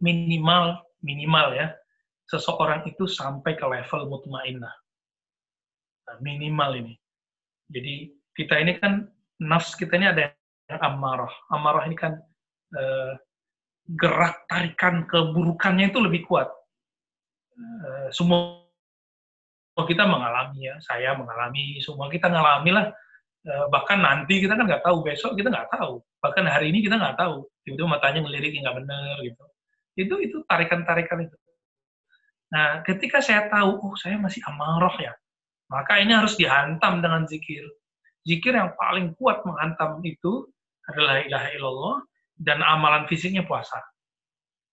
minimal 0.00 0.80
minimal 1.04 1.52
ya 1.52 1.76
seseorang 2.26 2.82
itu 2.90 3.06
sampai 3.06 3.54
ke 3.54 3.64
level 3.66 4.10
mutmainnah. 4.10 4.74
Nah, 6.06 6.16
minimal 6.22 6.70
ini. 6.78 6.94
Jadi 7.70 8.14
kita 8.34 8.62
ini 8.62 8.78
kan 8.78 9.06
nafs 9.42 9.74
kita 9.74 9.98
ini 9.98 10.06
ada 10.10 10.30
yang 10.70 10.80
amarah. 10.82 11.32
Amarah 11.50 11.86
ini 11.86 11.96
kan 11.98 12.18
eh, 12.74 13.12
gerak 13.86 14.46
tarikan 14.50 15.06
keburukannya 15.06 15.90
itu 15.90 15.98
lebih 16.02 16.26
kuat. 16.26 16.50
Eh, 17.58 18.08
semua 18.14 18.62
kita 19.76 20.08
mengalami 20.08 20.72
ya 20.72 20.80
saya 20.80 21.14
mengalami 21.14 21.78
semua 21.82 22.10
kita 22.10 22.30
mengalami 22.30 22.70
lah. 22.74 22.86
Eh, 23.46 23.66
bahkan 23.70 24.02
nanti 24.02 24.42
kita 24.42 24.58
kan 24.58 24.66
nggak 24.66 24.82
tahu 24.82 25.06
besok 25.06 25.38
kita 25.38 25.50
nggak 25.50 25.70
tahu. 25.74 26.02
Bahkan 26.22 26.44
hari 26.46 26.74
ini 26.74 26.82
kita 26.82 26.98
nggak 26.98 27.18
tahu. 27.18 27.46
Tiba-tiba 27.62 27.88
matanya 27.90 28.20
ngelirik 28.26 28.54
nggak 28.62 28.76
benar 28.82 29.14
gitu. 29.22 29.42
Itu 29.96 30.14
itu 30.22 30.36
tarikan-tarikan 30.46 31.26
itu 31.26 31.36
nah 32.52 32.80
ketika 32.86 33.18
saya 33.18 33.50
tahu 33.50 33.82
oh 33.82 33.94
saya 33.98 34.16
masih 34.16 34.38
amarah 34.46 34.94
ya 35.02 35.12
maka 35.66 35.98
ini 35.98 36.14
harus 36.14 36.38
dihantam 36.38 37.02
dengan 37.02 37.26
zikir. 37.26 37.66
Zikir 38.26 38.54
yang 38.54 38.74
paling 38.78 39.14
kuat 39.18 39.42
menghantam 39.46 40.02
itu 40.02 40.46
adalah 40.86 41.22
ilaha 41.22 41.48
illallah 41.54 41.96
dan 42.38 42.62
amalan 42.62 43.06
fisiknya 43.10 43.42
puasa. 43.46 43.78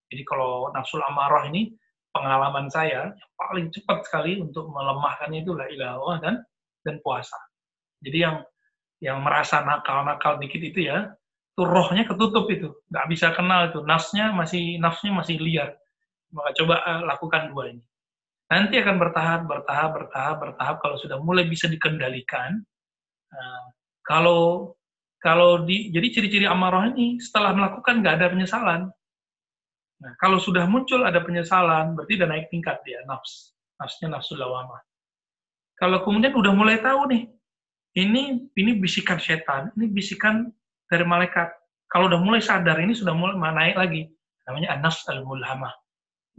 Jadi 0.10 0.22
kalau 0.26 0.70
nafsul 0.74 1.02
amarah 1.02 1.50
ini 1.50 1.74
pengalaman 2.14 2.70
saya 2.70 3.10
yang 3.10 3.34
paling 3.38 3.68
cepat 3.74 4.06
sekali 4.06 4.38
untuk 4.38 4.70
melemahkannya 4.70 5.42
itu 5.42 5.54
la 5.58 5.66
ilaha 5.70 6.22
dan 6.22 6.36
dan 6.86 7.02
puasa. 7.02 7.38
Jadi 8.06 8.18
yang 8.22 8.38
yang 9.02 9.18
merasa 9.26 9.66
nakal-nakal 9.66 10.38
dikit 10.38 10.62
itu 10.62 10.88
ya, 10.94 11.12
itu 11.58 11.64
rohnya 11.66 12.08
ketutup 12.08 12.48
itu, 12.48 12.72
nggak 12.88 13.08
bisa 13.12 13.36
kenal 13.36 13.68
itu, 13.68 13.84
nafsnya 13.84 14.32
masih 14.32 14.80
nafsnya 14.80 15.12
masih 15.12 15.42
liar. 15.42 15.76
Maka 16.34 16.50
coba 16.58 16.76
uh, 16.82 17.02
lakukan 17.06 17.54
dua 17.54 17.72
ini. 17.72 17.84
Nanti 18.50 18.78
akan 18.82 18.98
bertahap, 19.00 19.42
bertahap, 19.46 19.90
bertahap, 19.96 20.36
bertahap. 20.42 20.76
Kalau 20.82 20.98
sudah 20.98 21.18
mulai 21.22 21.46
bisa 21.46 21.70
dikendalikan, 21.70 22.58
uh, 23.32 23.66
kalau 24.06 24.74
kalau 25.24 25.64
di 25.64 25.88
jadi 25.94 26.08
ciri-ciri 26.12 26.46
amarah 26.50 26.92
ini 26.92 27.16
setelah 27.22 27.56
melakukan 27.56 28.04
nggak 28.04 28.16
ada 28.20 28.28
penyesalan. 28.28 28.82
Nah, 30.04 30.12
kalau 30.20 30.36
sudah 30.36 30.68
muncul 30.68 31.08
ada 31.08 31.24
penyesalan, 31.24 31.96
berarti 31.96 32.20
udah 32.20 32.28
naik 32.28 32.52
tingkat 32.52 32.84
dia 32.84 33.00
nafs, 33.08 33.56
nafsnya 33.80 34.12
nafsu 34.12 34.36
lawamah. 34.36 34.84
Kalau 35.80 36.04
kemudian 36.04 36.36
udah 36.36 36.52
mulai 36.52 36.84
tahu 36.84 37.08
nih, 37.08 37.24
ini 38.04 38.52
ini 38.58 38.72
bisikan 38.76 39.16
setan, 39.16 39.72
ini 39.80 39.88
bisikan 39.88 40.52
dari 40.92 41.08
malaikat. 41.08 41.56
Kalau 41.88 42.12
udah 42.12 42.20
mulai 42.20 42.42
sadar 42.44 42.82
ini 42.84 42.92
sudah 42.92 43.16
mulai 43.16 43.38
naik 43.38 43.78
lagi. 43.80 44.02
Namanya 44.44 44.76
anas 44.76 45.08
al-mulhamah. 45.08 45.72
Udah 45.72 45.83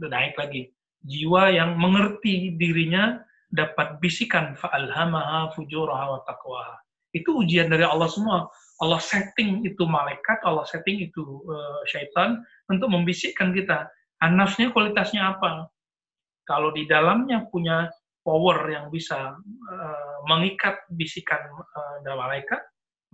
naik 0.00 0.34
lagi. 0.38 0.70
Jiwa 1.04 1.52
yang 1.52 1.76
mengerti 1.76 2.56
dirinya 2.56 3.20
dapat 3.52 4.00
bisikan 4.02 4.56
fa'alhamaha 4.58 5.52
fujuraha 5.54 6.18
wa 6.18 6.20
taqwaha. 6.26 6.74
Itu 7.14 7.44
ujian 7.44 7.70
dari 7.70 7.86
Allah 7.86 8.10
semua. 8.10 8.50
Allah 8.82 8.98
setting 8.98 9.62
itu 9.62 9.86
malaikat, 9.86 10.42
Allah 10.42 10.66
setting 10.66 10.98
itu 10.98 11.22
uh, 11.46 11.80
syaitan 11.86 12.42
untuk 12.66 12.90
membisikkan 12.90 13.54
kita. 13.54 13.86
Anasnya 14.18 14.74
kualitasnya 14.74 15.38
apa? 15.38 15.70
Kalau 16.50 16.74
di 16.74 16.90
dalamnya 16.90 17.46
punya 17.54 17.86
power 18.26 18.66
yang 18.66 18.90
bisa 18.90 19.38
uh, 19.38 20.16
mengikat 20.26 20.82
bisikan 20.98 21.38
uh, 21.54 21.96
dan 22.02 22.18
malaikat, 22.18 22.58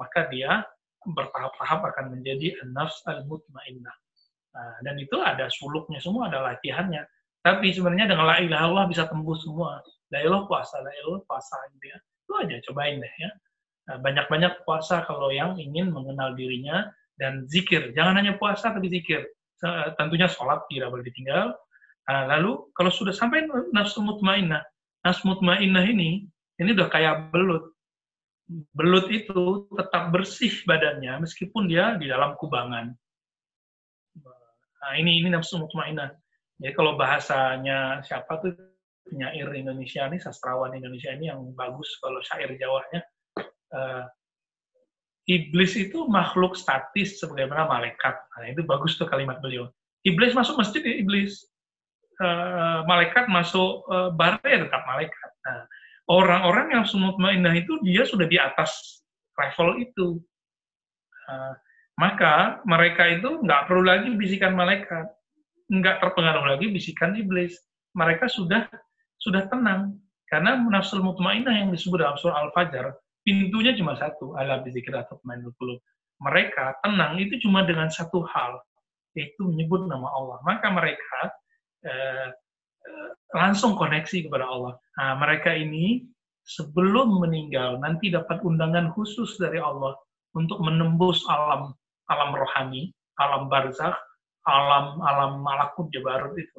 maka 0.01 0.31
dia 0.33 0.65
bertahap-tahap 1.05 1.81
akan 1.93 2.17
menjadi 2.17 2.57
nafs 2.73 3.05
al-mutmainnah. 3.05 3.93
Nah, 4.51 4.75
dan 4.83 4.99
itu 4.99 5.17
ada 5.23 5.47
suluknya 5.53 6.03
semua, 6.03 6.27
ada 6.27 6.43
latihannya. 6.43 7.07
Tapi 7.41 7.73
sebenarnya 7.73 8.11
dengan 8.11 8.27
la 8.29 8.37
ilaha 8.43 8.65
Allah 8.67 8.85
bisa 8.91 9.07
tembus 9.07 9.47
semua. 9.47 9.81
La 10.11 10.21
ilaha 10.21 10.45
puasa, 10.51 10.83
la 10.83 10.91
ilaha 10.91 11.23
puasa 11.25 11.57
gitu 11.77 11.87
ya. 11.89 11.99
Itu 11.99 12.33
aja 12.37 12.57
cobain 12.69 12.99
deh 12.99 13.15
ya. 13.23 13.31
Nah, 13.89 13.97
banyak-banyak 14.03 14.67
puasa 14.67 15.07
kalau 15.07 15.31
yang 15.31 15.57
ingin 15.57 15.95
mengenal 15.95 16.35
dirinya 16.35 16.91
dan 17.17 17.47
zikir. 17.49 17.95
Jangan 17.95 18.19
hanya 18.19 18.37
puasa 18.37 18.75
tapi 18.75 18.91
zikir. 18.91 19.25
Tentunya 19.97 20.27
sholat 20.27 20.65
tidak 20.73 20.89
boleh 20.93 21.05
ditinggal. 21.05 21.53
Nah, 22.11 22.23
lalu 22.27 22.67
kalau 22.75 22.91
sudah 22.91 23.15
sampai 23.15 23.47
nafsu 23.71 24.03
mutmainnah, 24.03 24.67
Nas 25.01 25.25
mutmainnah 25.25 25.85
ini, 25.89 26.29
ini 26.61 26.71
udah 26.77 26.93
kayak 26.93 27.33
belut. 27.33 27.73
Belut 28.75 29.07
itu 29.09 29.71
tetap 29.79 30.11
bersih 30.11 30.53
badannya 30.67 31.23
meskipun 31.23 31.71
dia 31.71 31.95
di 31.97 32.11
dalam 32.11 32.35
kubangan. 32.37 32.93
Nah, 34.81 34.93
ini 34.97 35.21
ini 35.21 35.29
nafsu 35.29 35.61
mutmainnah. 35.61 36.13
Jadi 36.61 36.73
kalau 36.77 36.97
bahasanya 36.97 38.05
siapa 38.05 38.41
tuh 38.41 38.53
penyair 39.09 39.49
Indonesia 39.57 40.05
ini, 40.09 40.21
sastrawan 40.21 40.77
Indonesia 40.77 41.13
ini 41.13 41.33
yang 41.33 41.53
bagus 41.57 41.89
kalau 42.01 42.21
syair 42.25 42.53
Jawanya, 42.57 43.01
uh, 43.73 44.05
iblis 45.29 45.77
itu 45.77 46.05
makhluk 46.09 46.57
statis 46.57 47.21
sebagaimana 47.21 47.69
malaikat. 47.69 48.17
Nah, 48.17 48.47
itu 48.49 48.63
bagus 48.65 48.97
tuh 48.97 49.09
kalimat 49.09 49.41
beliau. 49.41 49.69
Iblis 50.05 50.33
masuk 50.33 50.57
masjid 50.57 50.81
ya 50.81 50.97
iblis 50.97 51.45
uh, 52.21 52.85
malaikat 52.89 53.29
masuk 53.29 53.85
uh, 53.89 54.13
ya 54.45 54.59
tetap 54.65 54.83
malaikat. 54.89 55.31
Nah, 55.45 55.61
orang-orang 56.09 56.73
yang 56.73 56.85
semut 56.89 57.17
mainah 57.21 57.53
itu 57.53 57.77
dia 57.85 58.05
sudah 58.05 58.25
di 58.29 58.41
atas 58.41 59.05
level 59.37 59.81
itu. 59.81 60.09
Uh, 61.29 61.55
maka 62.01 62.65
mereka 62.65 63.05
itu 63.05 63.45
nggak 63.45 63.69
perlu 63.69 63.85
lagi 63.85 64.17
bisikan 64.17 64.57
malaikat. 64.57 65.05
nggak 65.71 66.03
terpengaruh 66.03 66.51
lagi 66.51 66.67
bisikan 66.67 67.15
iblis. 67.15 67.55
Mereka 67.95 68.27
sudah 68.27 68.67
sudah 69.23 69.47
tenang 69.47 70.03
karena 70.27 70.59
nafsul 70.59 70.99
mutmainah 70.99 71.55
yang 71.55 71.71
disebut 71.71 72.03
dalam 72.03 72.19
surah 72.19 72.43
Al-Fajr 72.49 72.91
pintunya 73.23 73.77
cuma 73.77 73.95
satu, 73.95 74.35
ala 74.35 74.65
bizikir 74.65 74.91
atau 74.97 75.21
qulub. 75.61 75.79
Mereka 76.21 76.83
tenang 76.85 77.17
itu 77.23 77.41
cuma 77.41 77.65
dengan 77.65 77.89
satu 77.89 78.25
hal, 78.29 78.61
yaitu 79.17 79.47
menyebut 79.47 79.89
nama 79.89 80.09
Allah. 80.11 80.39
Maka 80.45 80.69
mereka 80.75 81.21
eh, 81.87 82.29
eh, 82.85 83.11
langsung 83.33 83.77
koneksi 83.77 84.29
kepada 84.29 84.45
Allah. 84.45 84.75
Nah, 85.01 85.17
mereka 85.17 85.55
ini 85.55 86.05
sebelum 86.45 87.21
meninggal 87.23 87.81
nanti 87.81 88.11
dapat 88.13 88.43
undangan 88.43 88.93
khusus 88.93 89.39
dari 89.41 89.61
Allah 89.63 89.97
untuk 90.37 90.61
menembus 90.61 91.25
alam 91.31 91.73
alam 92.11 92.35
rohani, 92.35 92.91
alam 93.15 93.47
barzakh, 93.47 93.95
alam 94.45 94.99
alam 95.01 95.39
malakut 95.41 95.87
jabarut 95.95 96.35
itu. 96.35 96.59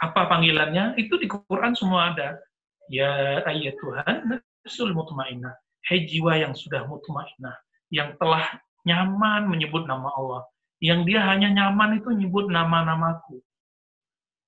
Apa 0.00 0.28
panggilannya? 0.28 0.96
Itu 0.96 1.20
di 1.20 1.28
Quran 1.28 1.76
semua 1.76 2.12
ada. 2.12 2.40
Ya 2.88 3.42
ayat 3.44 3.76
Tuhan, 3.80 4.40
Rasul 4.64 4.96
mutmainnah. 4.96 5.52
Hei 5.86 6.08
jiwa 6.08 6.34
yang 6.34 6.54
sudah 6.56 6.82
mutmainnah, 6.88 7.54
yang 7.94 8.18
telah 8.18 8.42
nyaman 8.86 9.46
menyebut 9.50 9.86
nama 9.86 10.10
Allah. 10.14 10.42
Yang 10.78 11.00
dia 11.14 11.20
hanya 11.24 11.48
nyaman 11.50 12.02
itu 12.02 12.10
nyebut 12.12 12.52
nama-namaku. 12.52 13.40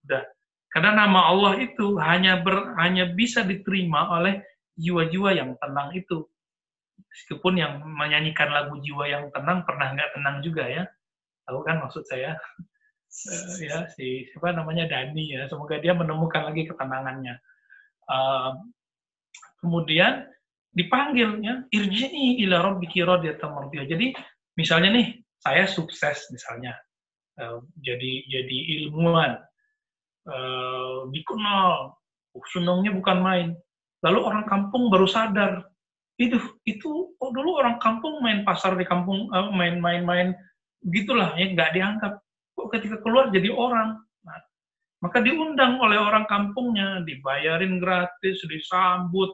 Udah. 0.07 0.25
Karena 0.69 1.07
nama 1.07 1.33
Allah 1.33 1.57
itu 1.65 1.97
hanya 1.97 2.45
ber, 2.45 2.77
hanya 2.77 3.09
bisa 3.09 3.41
diterima 3.41 4.13
oleh 4.13 4.45
jiwa-jiwa 4.77 5.33
yang 5.33 5.57
tenang 5.59 5.97
itu. 5.97 6.29
Meskipun 7.19 7.59
yang 7.59 7.83
menyanyikan 7.83 8.55
lagu 8.55 8.79
jiwa 8.79 9.11
yang 9.11 9.27
tenang 9.35 9.67
pernah 9.67 9.91
nggak 9.91 10.15
tenang 10.15 10.39
juga 10.39 10.71
ya. 10.71 10.87
Tahu 11.51 11.67
kan 11.67 11.83
maksud 11.83 12.07
saya? 12.07 12.39
Uh, 13.09 13.59
ya 13.59 13.91
si 13.91 14.31
siapa 14.31 14.55
namanya 14.55 14.87
Dani 14.87 15.35
ya. 15.35 15.51
Semoga 15.51 15.83
dia 15.83 15.99
menemukan 15.99 16.47
lagi 16.47 16.71
ketenangannya. 16.71 17.43
Uh, 18.07 18.55
kemudian 19.59 20.31
dipanggil 20.71 21.43
ya 21.43 21.67
irjini 21.75 22.39
ila 22.47 22.71
rabbiki 22.71 23.03
radiyatan. 23.03 23.67
Jadi 23.75 24.15
misalnya 24.55 24.95
nih 24.95 25.19
saya 25.43 25.67
sukses 25.71 26.31
misalnya 26.35 26.75
uh, 27.39 27.63
jadi 27.79 28.27
jadi 28.27 28.59
ilmuwan 28.79 29.39
uh, 30.27 31.07
dikenal 31.15 31.95
uh, 32.35 32.47
senangnya 32.51 32.91
bukan 32.95 33.19
main 33.23 33.49
lalu 34.03 34.19
orang 34.23 34.45
kampung 34.47 34.91
baru 34.91 35.07
sadar 35.07 35.67
itu 36.19 36.39
itu 36.67 37.15
oh 37.15 37.31
dulu 37.31 37.63
orang 37.63 37.79
kampung 37.79 38.19
main 38.19 38.43
pasar 38.43 38.75
di 38.75 38.83
kampung 38.83 39.31
main 39.55 39.79
main 39.79 40.03
main 40.03 40.29
gitulah 40.83 41.35
ya 41.39 41.55
nggak 41.55 41.71
dianggap. 41.75 42.13
Kok 42.59 42.69
ketika 42.75 42.99
keluar 43.03 43.31
jadi 43.31 43.55
orang? 43.55 44.03
Nah, 44.27 44.39
maka 44.99 45.23
diundang 45.23 45.79
oleh 45.79 45.95
orang 45.95 46.27
kampungnya 46.27 47.07
dibayarin 47.07 47.79
gratis 47.79 48.43
disambut. 48.51 49.31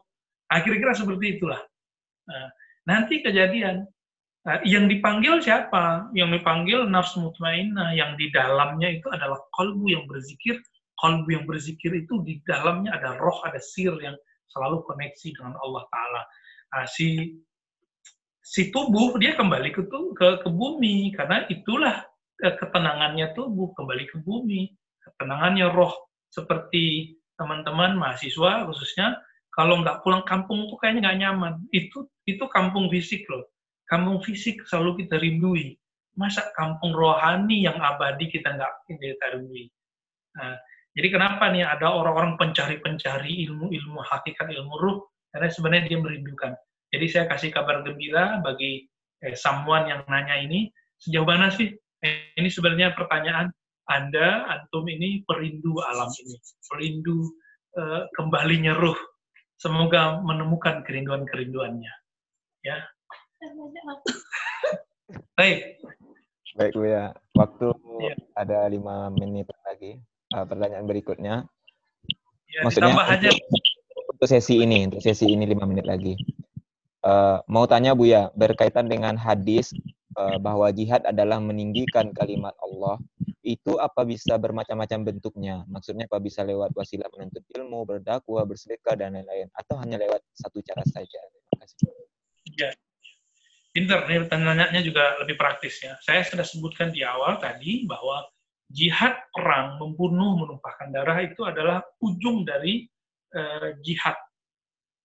Nah, 0.52 0.60
kira-kira 0.60 0.92
seperti 0.92 1.40
itulah. 1.40 1.60
Nah, 2.28 2.46
nanti 2.84 3.24
kejadian 3.24 3.88
nah, 4.44 4.60
yang 4.68 4.84
dipanggil 4.84 5.40
siapa? 5.40 6.12
Yang 6.12 6.40
dipanggil 6.40 6.84
nafsu 6.84 7.24
mutmainnah 7.24 7.96
yang 7.96 8.12
di 8.20 8.28
dalamnya 8.28 8.92
itu 8.92 9.08
adalah 9.08 9.40
kalbu 9.56 9.88
yang 9.88 10.04
berzikir. 10.04 10.60
Kalbu 11.00 11.32
yang 11.32 11.44
berzikir 11.48 11.96
itu 11.96 12.20
di 12.22 12.44
dalamnya 12.44 12.92
ada 13.00 13.16
roh 13.16 13.40
ada 13.42 13.58
sir 13.58 13.92
yang 14.04 14.14
selalu 14.52 14.84
koneksi 14.86 15.34
dengan 15.34 15.56
Allah 15.58 15.82
Taala 15.90 16.22
nah, 16.74 16.86
si 16.90 17.38
si 18.44 18.68
tubuh 18.68 19.16
dia 19.16 19.38
kembali 19.38 19.72
ke 19.72 19.86
ke, 19.88 20.28
ke 20.44 20.48
bumi. 20.52 21.14
Karena 21.16 21.48
itulah 21.48 22.04
eh, 22.44 22.54
ketenangannya 22.58 23.32
tubuh 23.32 23.72
kembali 23.72 24.04
ke 24.10 24.20
bumi. 24.20 24.68
Ketenangannya 25.00 25.72
roh. 25.72 25.94
Seperti 26.28 27.14
teman-teman 27.38 27.94
mahasiswa 27.94 28.66
khususnya 28.66 29.18
kalau 29.54 29.82
nggak 29.82 30.02
pulang 30.02 30.26
kampung 30.26 30.66
tuh 30.66 30.76
kayaknya 30.82 31.10
nggak 31.10 31.18
nyaman. 31.24 31.54
Itu 31.70 32.10
itu 32.26 32.44
kampung 32.52 32.90
fisik 32.92 33.24
loh. 33.30 33.48
Kampung 33.86 34.20
fisik 34.20 34.66
selalu 34.66 35.06
kita 35.06 35.16
rindui. 35.22 35.78
Masa 36.14 36.46
kampung 36.54 36.94
rohani 36.94 37.66
yang 37.66 37.78
abadi 37.78 38.30
kita 38.30 38.54
nggak 38.54 38.72
kita 38.86 39.26
rindui? 39.34 39.66
Nah, 40.34 40.58
jadi 40.94 41.08
kenapa 41.10 41.50
nih 41.50 41.66
ada 41.66 41.90
orang-orang 41.90 42.38
pencari-pencari 42.38 43.46
ilmu-ilmu 43.50 43.98
hakikat 44.02 44.50
ilmu 44.50 44.74
ruh 44.78 44.98
karena 45.34 45.50
sebenarnya 45.50 45.84
dia 45.90 45.98
merindukan 45.98 46.54
jadi 46.94 47.06
saya 47.10 47.24
kasih 47.26 47.50
kabar 47.50 47.82
gembira 47.82 48.38
bagi 48.38 48.86
eh, 49.26 49.34
someone 49.34 49.90
yang 49.90 50.06
nanya 50.06 50.38
ini, 50.38 50.70
sejauh 51.02 51.26
mana 51.26 51.50
sih? 51.50 51.74
Eh, 52.06 52.38
ini 52.38 52.46
sebenarnya 52.46 52.94
pertanyaan 52.94 53.50
Anda, 53.90 54.46
Antum 54.46 54.86
ini 54.86 55.26
perindu 55.26 55.82
alam 55.82 56.06
ini, 56.22 56.38
perindu 56.70 57.34
eh, 57.74 58.06
kembalinya 58.14 58.78
ruh. 58.78 58.94
Semoga 59.58 60.22
menemukan 60.22 60.86
kerinduan-kerinduannya. 60.86 61.90
Ya. 62.62 62.78
Baik. 65.38 65.82
Baik, 66.54 66.72
Bu 66.78 66.86
ya. 66.86 67.10
Waktu 67.34 67.74
ya. 68.06 68.14
ada 68.38 68.70
lima 68.70 69.10
menit 69.10 69.50
lagi. 69.66 69.98
Uh, 70.30 70.46
pertanyaan 70.46 70.86
berikutnya. 70.86 71.34
Ya, 72.50 72.60
Maksudnya 72.62 72.94
aja. 73.02 73.30
Untuk 74.14 74.30
sesi 74.30 74.62
ini, 74.62 74.86
untuk 74.86 75.02
sesi 75.02 75.26
ini 75.26 75.44
lima 75.44 75.66
menit 75.66 75.84
lagi. 75.84 76.14
Uh, 77.04 77.42
mau 77.50 77.68
tanya 77.68 77.92
Bu 77.92 78.08
ya, 78.08 78.32
berkaitan 78.32 78.88
dengan 78.88 79.18
hadis 79.18 79.74
uh, 80.16 80.40
bahwa 80.40 80.70
jihad 80.72 81.04
adalah 81.04 81.36
meninggikan 81.42 82.14
kalimat 82.16 82.56
Allah, 82.62 82.96
itu 83.44 83.76
apa 83.76 84.06
bisa 84.08 84.40
bermacam-macam 84.40 85.12
bentuknya? 85.12 85.68
Maksudnya 85.68 86.08
apa 86.08 86.16
bisa 86.22 86.40
lewat 86.46 86.72
wasilah 86.72 87.10
menuntut 87.12 87.44
ilmu, 87.52 87.84
berdakwah, 87.84 88.48
bersedekah, 88.48 88.96
dan 88.96 89.20
lain-lain, 89.20 89.52
atau 89.52 89.76
hanya 89.82 90.00
lewat 90.00 90.24
satu 90.32 90.64
cara 90.64 90.80
saja? 90.88 91.20
Terima 91.28 91.54
kasih. 91.60 91.76
Ya, 92.56 92.70
pinter. 93.76 93.98
Ini 94.08 94.24
pertanyaannya 94.24 94.80
juga 94.80 95.18
lebih 95.20 95.36
praktis 95.36 95.82
ya. 95.82 95.98
Saya 96.00 96.24
sudah 96.24 96.46
sebutkan 96.46 96.94
di 96.94 97.04
awal 97.04 97.36
tadi 97.36 97.84
bahwa 97.84 98.24
jihad 98.72 99.12
perang, 99.34 99.76
membunuh, 99.76 100.40
menumpahkan 100.40 100.88
darah 100.88 101.20
itu 101.20 101.44
adalah 101.44 101.84
ujung 102.00 102.48
dari 102.48 102.88
uh, 103.34 103.76
jihad 103.82 104.16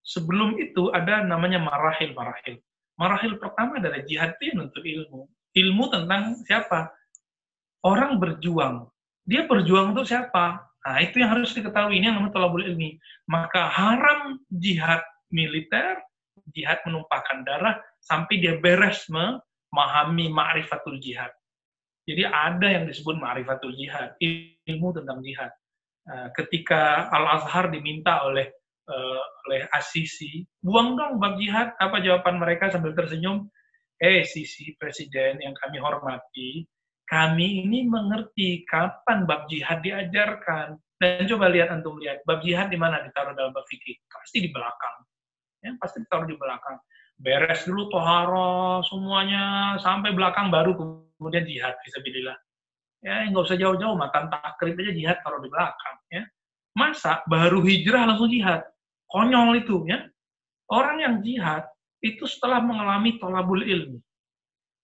sebelum 0.10 0.58
itu 0.58 0.90
ada 0.90 1.22
namanya 1.22 1.62
marahil-marahil. 1.62 2.58
Marahil 2.98 3.38
pertama 3.38 3.78
adalah 3.80 4.02
jihad 4.04 4.36
itu 4.42 4.58
untuk 4.58 4.84
ilmu. 4.84 5.30
Ilmu 5.54 5.84
tentang 5.94 6.36
siapa? 6.44 6.92
Orang 7.86 8.20
berjuang. 8.20 8.90
Dia 9.24 9.46
berjuang 9.46 9.96
untuk 9.96 10.10
siapa? 10.10 10.68
Nah, 10.84 10.98
itu 11.00 11.22
yang 11.22 11.38
harus 11.38 11.54
diketahui. 11.54 12.02
Ini 12.02 12.12
yang 12.12 12.18
namanya 12.20 12.36
tolabul 12.36 12.66
ilmi. 12.66 13.00
Maka 13.30 13.72
haram 13.72 14.42
jihad 14.52 15.00
militer, 15.32 16.02
jihad 16.52 16.82
menumpahkan 16.84 17.46
darah, 17.46 17.80
sampai 18.04 18.42
dia 18.42 18.58
beres 18.60 19.08
memahami 19.08 20.28
ma'rifatul 20.34 21.00
jihad. 21.00 21.32
Jadi 22.10 22.26
ada 22.26 22.68
yang 22.68 22.90
disebut 22.90 23.16
ma'rifatul 23.22 23.78
jihad, 23.78 24.18
ilmu 24.20 24.90
tentang 24.98 25.22
jihad. 25.22 25.54
Nah, 26.10 26.34
ketika 26.34 27.06
Al-Azhar 27.14 27.70
diminta 27.70 28.26
oleh 28.26 28.50
uh, 28.90 29.24
oleh 29.46 29.70
Asisi, 29.70 30.42
buang 30.58 30.98
dong 30.98 31.22
bab 31.22 31.38
jihad. 31.38 31.78
Apa 31.78 32.02
jawaban 32.02 32.42
mereka 32.42 32.74
sambil 32.74 32.98
tersenyum? 32.98 33.46
Eh, 34.00 34.24
Sisi 34.24 34.74
Presiden 34.80 35.44
yang 35.44 35.52
kami 35.60 35.78
hormati, 35.78 36.64
kami 37.04 37.68
ini 37.68 37.84
mengerti 37.84 38.64
kapan 38.66 39.28
bab 39.30 39.46
jihad 39.52 39.86
diajarkan. 39.86 40.80
Dan 41.00 41.28
coba 41.32 41.48
lihat 41.48 41.72
antum 41.72 41.96
lihat, 42.00 42.24
bab 42.28 42.44
jihad 42.44 42.72
di 42.72 42.80
mana 42.80 43.00
ditaruh 43.06 43.36
dalam 43.36 43.52
bab 43.52 43.64
fikih? 43.68 43.96
Pasti 44.10 44.44
di 44.44 44.50
belakang. 44.52 44.98
Ya, 45.60 45.76
pasti 45.78 46.02
ditaruh 46.04 46.28
di 46.28 46.36
belakang. 46.36 46.80
Beres 47.20 47.68
dulu 47.68 47.92
tohara 47.92 48.80
semuanya 48.88 49.76
sampai 49.84 50.16
belakang 50.16 50.48
baru 50.48 50.72
kemudian 51.20 51.44
jihad 51.44 51.76
bisa 51.84 52.00
Ya, 53.00 53.24
nggak 53.32 53.48
usah 53.48 53.56
jauh-jauh, 53.56 53.96
matan 53.96 54.28
takrib 54.28 54.76
aja 54.76 54.92
jihad 54.92 55.18
taruh 55.24 55.40
di 55.40 55.48
belakang. 55.48 55.98
Ya. 56.12 56.24
Masa 56.76 57.24
baru 57.28 57.64
hijrah 57.64 58.04
langsung 58.08 58.28
jihad? 58.28 58.68
konyol 59.10 59.58
itu 59.60 59.84
ya. 59.90 60.06
Orang 60.70 61.02
yang 61.02 61.16
jihad 61.26 61.66
itu 62.00 62.30
setelah 62.30 62.62
mengalami 62.62 63.18
tolabul 63.18 63.66
ilmi. 63.66 63.98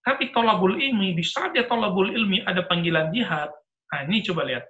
Tapi 0.01 0.33
tolabul 0.33 0.77
ilmi, 0.77 1.13
di 1.13 1.21
saat 1.25 1.53
dia 1.53 1.65
tolabul 1.65 2.09
ilmi 2.09 2.41
ada 2.45 2.65
panggilan 2.65 3.09
jihad, 3.13 3.49
nah 3.89 3.99
ini 4.05 4.21
coba 4.25 4.45
lihat. 4.45 4.65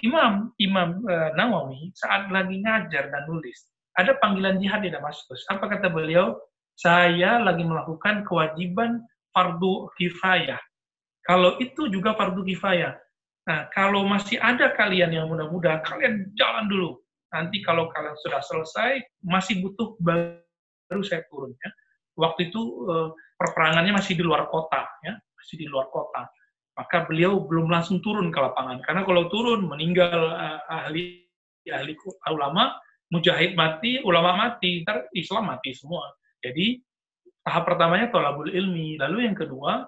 Imam 0.00 0.54
Imam 0.56 1.04
uh, 1.04 1.30
Nawawi 1.36 1.92
saat 1.92 2.32
lagi 2.32 2.62
ngajar 2.62 3.12
dan 3.12 3.22
nulis, 3.28 3.68
ada 3.98 4.16
panggilan 4.18 4.58
jihad 4.62 4.82
di 4.82 4.90
Damaskus. 4.90 5.44
Apa 5.50 5.68
kata 5.68 5.90
beliau? 5.92 6.38
Saya 6.78 7.42
lagi 7.42 7.60
melakukan 7.60 8.24
kewajiban 8.24 9.04
fardu 9.34 9.92
kifayah. 10.00 10.58
Kalau 11.24 11.60
itu 11.60 11.88
juga 11.92 12.16
fardu 12.16 12.42
kifayah. 12.42 12.96
Nah, 13.48 13.66
kalau 13.72 14.04
masih 14.06 14.36
ada 14.38 14.72
kalian 14.76 15.10
yang 15.10 15.26
muda-muda, 15.28 15.80
kalian 15.84 16.30
jalan 16.36 16.68
dulu 16.68 17.00
nanti 17.30 17.62
kalau 17.62 17.86
kalian 17.94 18.18
sudah 18.26 18.42
selesai 18.42 19.06
masih 19.22 19.62
butuh 19.62 19.94
baru 20.02 21.02
saya 21.06 21.22
turun 21.30 21.54
ya. 21.54 21.70
Waktu 22.18 22.50
itu 22.50 22.60
eh, 22.90 23.08
perperangannya 23.38 23.96
masih 23.96 24.18
di 24.18 24.24
luar 24.26 24.50
kota 24.50 24.84
ya, 25.06 25.14
masih 25.38 25.56
di 25.56 25.66
luar 25.70 25.88
kota. 25.88 26.28
maka 26.78 27.04
beliau 27.04 27.44
belum 27.44 27.68
langsung 27.68 28.00
turun 28.00 28.32
ke 28.32 28.40
lapangan. 28.40 28.80
Karena 28.80 29.04
kalau 29.04 29.28
turun 29.28 29.68
meninggal 29.68 30.32
uh, 30.32 30.64
ahli 30.64 31.28
ahli 31.68 31.92
ulama, 32.32 32.72
mujahid 33.12 33.52
mati, 33.52 34.00
ulama 34.00 34.48
mati, 34.48 34.80
ntar 34.80 35.04
Islam 35.12 35.52
mati 35.52 35.76
semua. 35.76 36.08
Jadi 36.40 36.80
tahap 37.44 37.68
pertamanya 37.68 38.08
tolabul 38.08 38.48
ilmi, 38.48 38.96
lalu 38.96 39.28
yang 39.28 39.36
kedua 39.36 39.84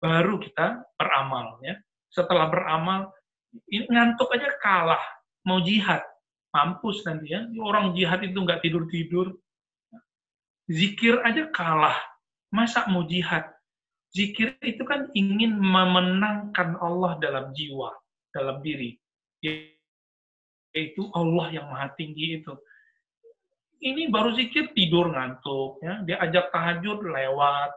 baru 0.00 0.40
kita 0.40 0.82
beramal. 0.96 1.60
Ya. 1.60 1.76
Setelah 2.08 2.48
beramal, 2.48 3.12
ngantuk 3.68 4.32
aja 4.32 4.48
kalah, 4.64 5.02
mau 5.44 5.60
jihad, 5.60 6.00
mampus 6.52 7.04
nanti 7.04 7.36
ya. 7.36 7.44
Orang 7.60 7.92
jihad 7.92 8.24
itu 8.24 8.38
nggak 8.40 8.64
tidur 8.64 8.88
tidur, 8.88 9.26
zikir 10.64 11.20
aja 11.20 11.52
kalah, 11.52 11.96
masa 12.48 12.88
mau 12.88 13.04
jihad? 13.04 13.44
Zikir 14.16 14.56
itu 14.64 14.80
kan 14.88 15.12
ingin 15.12 15.60
memenangkan 15.60 16.80
Allah 16.80 17.20
dalam 17.20 17.52
jiwa, 17.52 17.92
dalam 18.32 18.64
diri. 18.64 18.96
Yaitu 19.44 21.12
Allah 21.12 21.52
yang 21.52 21.68
maha 21.68 21.92
tinggi 22.00 22.40
itu. 22.40 22.56
Ini 23.76 24.08
baru 24.08 24.32
zikir 24.32 24.72
tidur 24.72 25.12
ngantuk, 25.12 25.84
ya. 25.84 26.00
diajak 26.00 26.48
tahajud 26.48 27.04
lewat, 27.04 27.76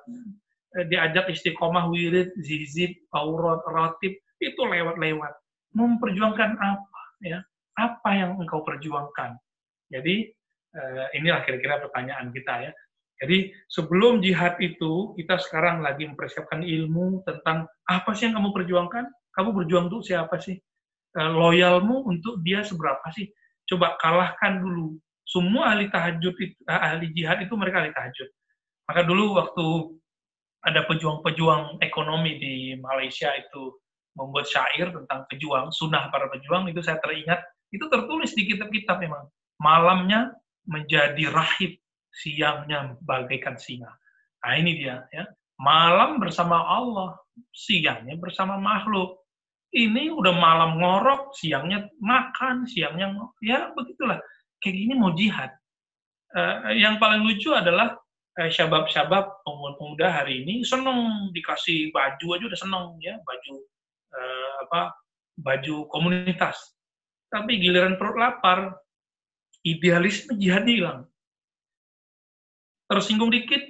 diajak 0.90 1.30
istiqomah 1.34 1.90
wirid, 1.90 2.30
zizib, 2.46 2.94
aurat, 3.16 3.62
ratib, 3.66 4.14
itu 4.40 4.62
lewat-lewat. 4.62 5.34
Memperjuangkan 5.74 6.58
apa? 6.58 7.02
ya 7.26 7.40
Apa 7.78 8.10
yang 8.14 8.38
engkau 8.38 8.62
perjuangkan? 8.62 9.38
Jadi, 9.90 10.30
eh, 10.76 11.08
inilah 11.18 11.42
kira-kira 11.46 11.82
pertanyaan 11.82 12.30
kita 12.30 12.70
ya. 12.70 12.72
Jadi 13.20 13.52
sebelum 13.68 14.24
jihad 14.24 14.56
itu, 14.64 15.12
kita 15.20 15.36
sekarang 15.44 15.84
lagi 15.84 16.08
mempersiapkan 16.08 16.64
ilmu 16.64 17.28
tentang 17.28 17.68
apa 17.84 18.16
sih 18.16 18.32
yang 18.32 18.40
kamu 18.40 18.56
perjuangkan? 18.56 19.06
Kamu 19.36 19.50
berjuang 19.52 19.92
untuk 19.92 20.08
siapa 20.08 20.40
sih? 20.40 20.56
Eh, 21.18 21.32
loyalmu 21.34 22.08
untuk 22.08 22.40
dia 22.46 22.64
seberapa 22.64 23.04
sih? 23.12 23.28
Coba 23.68 24.00
kalahkan 24.00 24.64
dulu. 24.64 24.96
Semua 25.28 25.76
ahli 25.76 25.92
tahajud, 25.92 26.34
eh, 26.40 26.54
ahli 26.70 27.12
jihad 27.12 27.44
itu 27.44 27.54
mereka 27.60 27.84
ahli 27.84 27.92
tahajud. 27.92 28.30
Maka 28.88 29.02
dulu 29.06 29.38
waktu 29.38 29.66
ada 30.66 30.84
pejuang-pejuang 30.88 31.80
ekonomi 31.80 32.36
di 32.36 32.56
Malaysia 32.80 33.32
itu 33.36 33.72
membuat 34.20 34.52
syair 34.52 34.92
tentang 34.92 35.24
pejuang, 35.32 35.72
sunnah 35.72 36.12
para 36.12 36.28
pejuang, 36.28 36.68
itu 36.68 36.84
saya 36.84 37.00
teringat, 37.00 37.40
itu 37.72 37.86
tertulis 37.88 38.36
di 38.36 38.44
kitab-kitab 38.50 39.00
memang. 39.00 39.24
Malamnya 39.64 40.36
menjadi 40.68 41.32
rahib, 41.32 41.80
siangnya 42.12 43.00
bagaikan 43.04 43.56
singa. 43.56 43.92
Nah 44.44 44.54
ini 44.56 44.80
dia 44.80 45.08
ya. 45.16 45.24
Malam 45.60 46.24
bersama 46.24 46.56
Allah, 46.56 47.20
siangnya 47.52 48.16
bersama 48.16 48.56
makhluk. 48.56 49.20
Ini 49.70 50.10
udah 50.10 50.34
malam 50.34 50.82
ngorok, 50.82 51.36
siangnya 51.36 51.92
makan, 52.02 52.66
siangnya 52.66 53.12
ya 53.44 53.70
begitulah. 53.76 54.18
Kayak 54.64 54.76
gini 54.76 54.94
mau 54.98 55.12
jihad. 55.14 55.52
Uh, 56.34 56.74
yang 56.74 56.98
paling 56.98 57.26
lucu 57.26 57.52
adalah 57.54 57.98
uh, 58.40 58.50
syabab-syabab 58.50 59.44
pemuda-pemuda 59.44 60.08
hari 60.08 60.48
ini 60.48 60.64
seneng 60.64 61.30
dikasih 61.36 61.92
baju 61.92 62.28
aja 62.40 62.44
udah 62.48 62.60
seneng 62.60 62.86
ya 63.04 63.20
baju 63.28 63.54
uh, 64.16 64.54
apa 64.64 64.82
baju 65.36 65.76
komunitas. 65.92 66.56
Tapi 67.30 67.62
giliran 67.62 68.00
perut 68.02 68.18
lapar, 68.18 68.74
idealisme 69.62 70.34
jihad 70.40 70.66
hilang 70.66 71.06
tersinggung 72.90 73.30
dikit, 73.30 73.62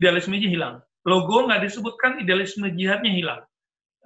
idealismenya 0.00 0.48
hilang. 0.48 0.74
Logo 1.04 1.44
nggak 1.44 1.60
disebutkan, 1.68 2.24
idealisme 2.24 2.72
jihadnya 2.72 3.12
hilang. 3.12 3.42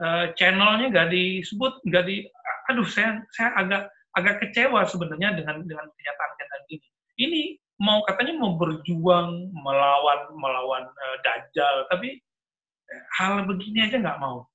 Uh, 0.03 0.35
channelnya 0.35 0.91
nggak 0.91 1.15
disebut, 1.15 1.79
nggak 1.87 2.05
di, 2.11 2.27
aduh 2.67 2.83
saya 2.83 3.23
saya 3.31 3.55
agak 3.55 3.83
agak 4.19 4.43
kecewa 4.43 4.83
sebenarnya 4.91 5.39
dengan 5.39 5.63
dengan 5.63 5.87
kenyataan-kenyataan 5.87 6.63
ini. 6.67 6.87
Ini 7.15 7.43
mau 7.81 8.03
katanya 8.07 8.35
mau 8.39 8.55
berjuang 8.55 9.51
melawan 9.51 10.20
melawan 10.39 10.85
uh, 10.87 11.16
Dajjal, 11.27 11.91
tapi 11.91 12.22
hal 13.18 13.45
begini 13.49 13.89
aja 13.89 13.99
nggak 13.99 14.20
mau. 14.22 14.47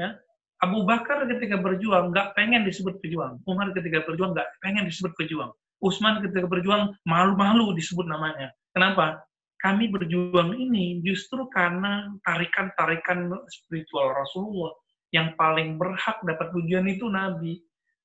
Ya, 0.00 0.16
Abu 0.62 0.86
Bakar 0.86 1.26
ketika 1.26 1.58
berjuang 1.58 2.14
nggak 2.14 2.38
pengen 2.38 2.62
disebut 2.64 3.02
pejuang. 3.02 3.42
Umar 3.44 3.74
ketika 3.74 4.06
berjuang 4.06 4.32
nggak 4.32 4.48
pengen 4.62 4.86
disebut 4.86 5.12
pejuang. 5.18 5.50
Usman 5.82 6.22
ketika 6.22 6.46
berjuang 6.46 6.94
malu-malu 7.02 7.74
disebut 7.74 8.06
namanya. 8.06 8.54
Kenapa? 8.70 9.26
Kami 9.58 9.90
berjuang 9.90 10.54
ini 10.54 11.02
justru 11.02 11.46
karena 11.50 12.10
tarikan-tarikan 12.26 13.30
spiritual 13.50 14.14
Rasulullah 14.14 14.74
yang 15.14 15.34
paling 15.38 15.78
berhak 15.78 16.18
dapat 16.22 16.50
pujian 16.50 16.86
itu 16.86 17.06
Nabi. 17.10 17.58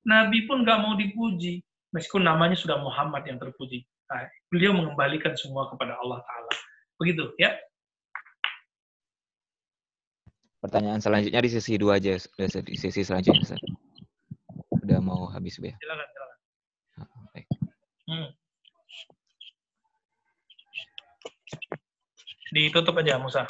Nabi 0.06 0.46
pun 0.46 0.62
nggak 0.62 0.78
mau 0.82 0.94
dipuji, 0.94 1.62
meskipun 1.94 2.26
namanya 2.26 2.54
sudah 2.54 2.78
Muhammad 2.78 3.26
yang 3.26 3.38
terpuji. 3.42 3.82
Nah, 4.08 4.24
beliau 4.48 4.72
mengembalikan 4.72 5.36
semua 5.36 5.68
kepada 5.68 5.92
Allah 6.00 6.24
Ta'ala. 6.24 6.52
Begitu, 6.96 7.28
ya. 7.36 7.52
Pertanyaan 10.58 10.98
selanjutnya 10.98 11.38
di 11.44 11.50
sesi 11.52 11.78
dua 11.78 12.00
aja, 12.00 12.16
di 12.64 12.76
sesi 12.76 13.04
selanjutnya. 13.04 13.54
Udah 14.82 14.98
mau 15.04 15.28
habis, 15.28 15.60
ya. 15.60 15.76
Silakan, 15.76 16.06
silakan. 16.08 16.38
Hmm. 18.08 18.28
Ditutup 22.48 22.96
aja 22.96 23.20
Musa. 23.20 23.44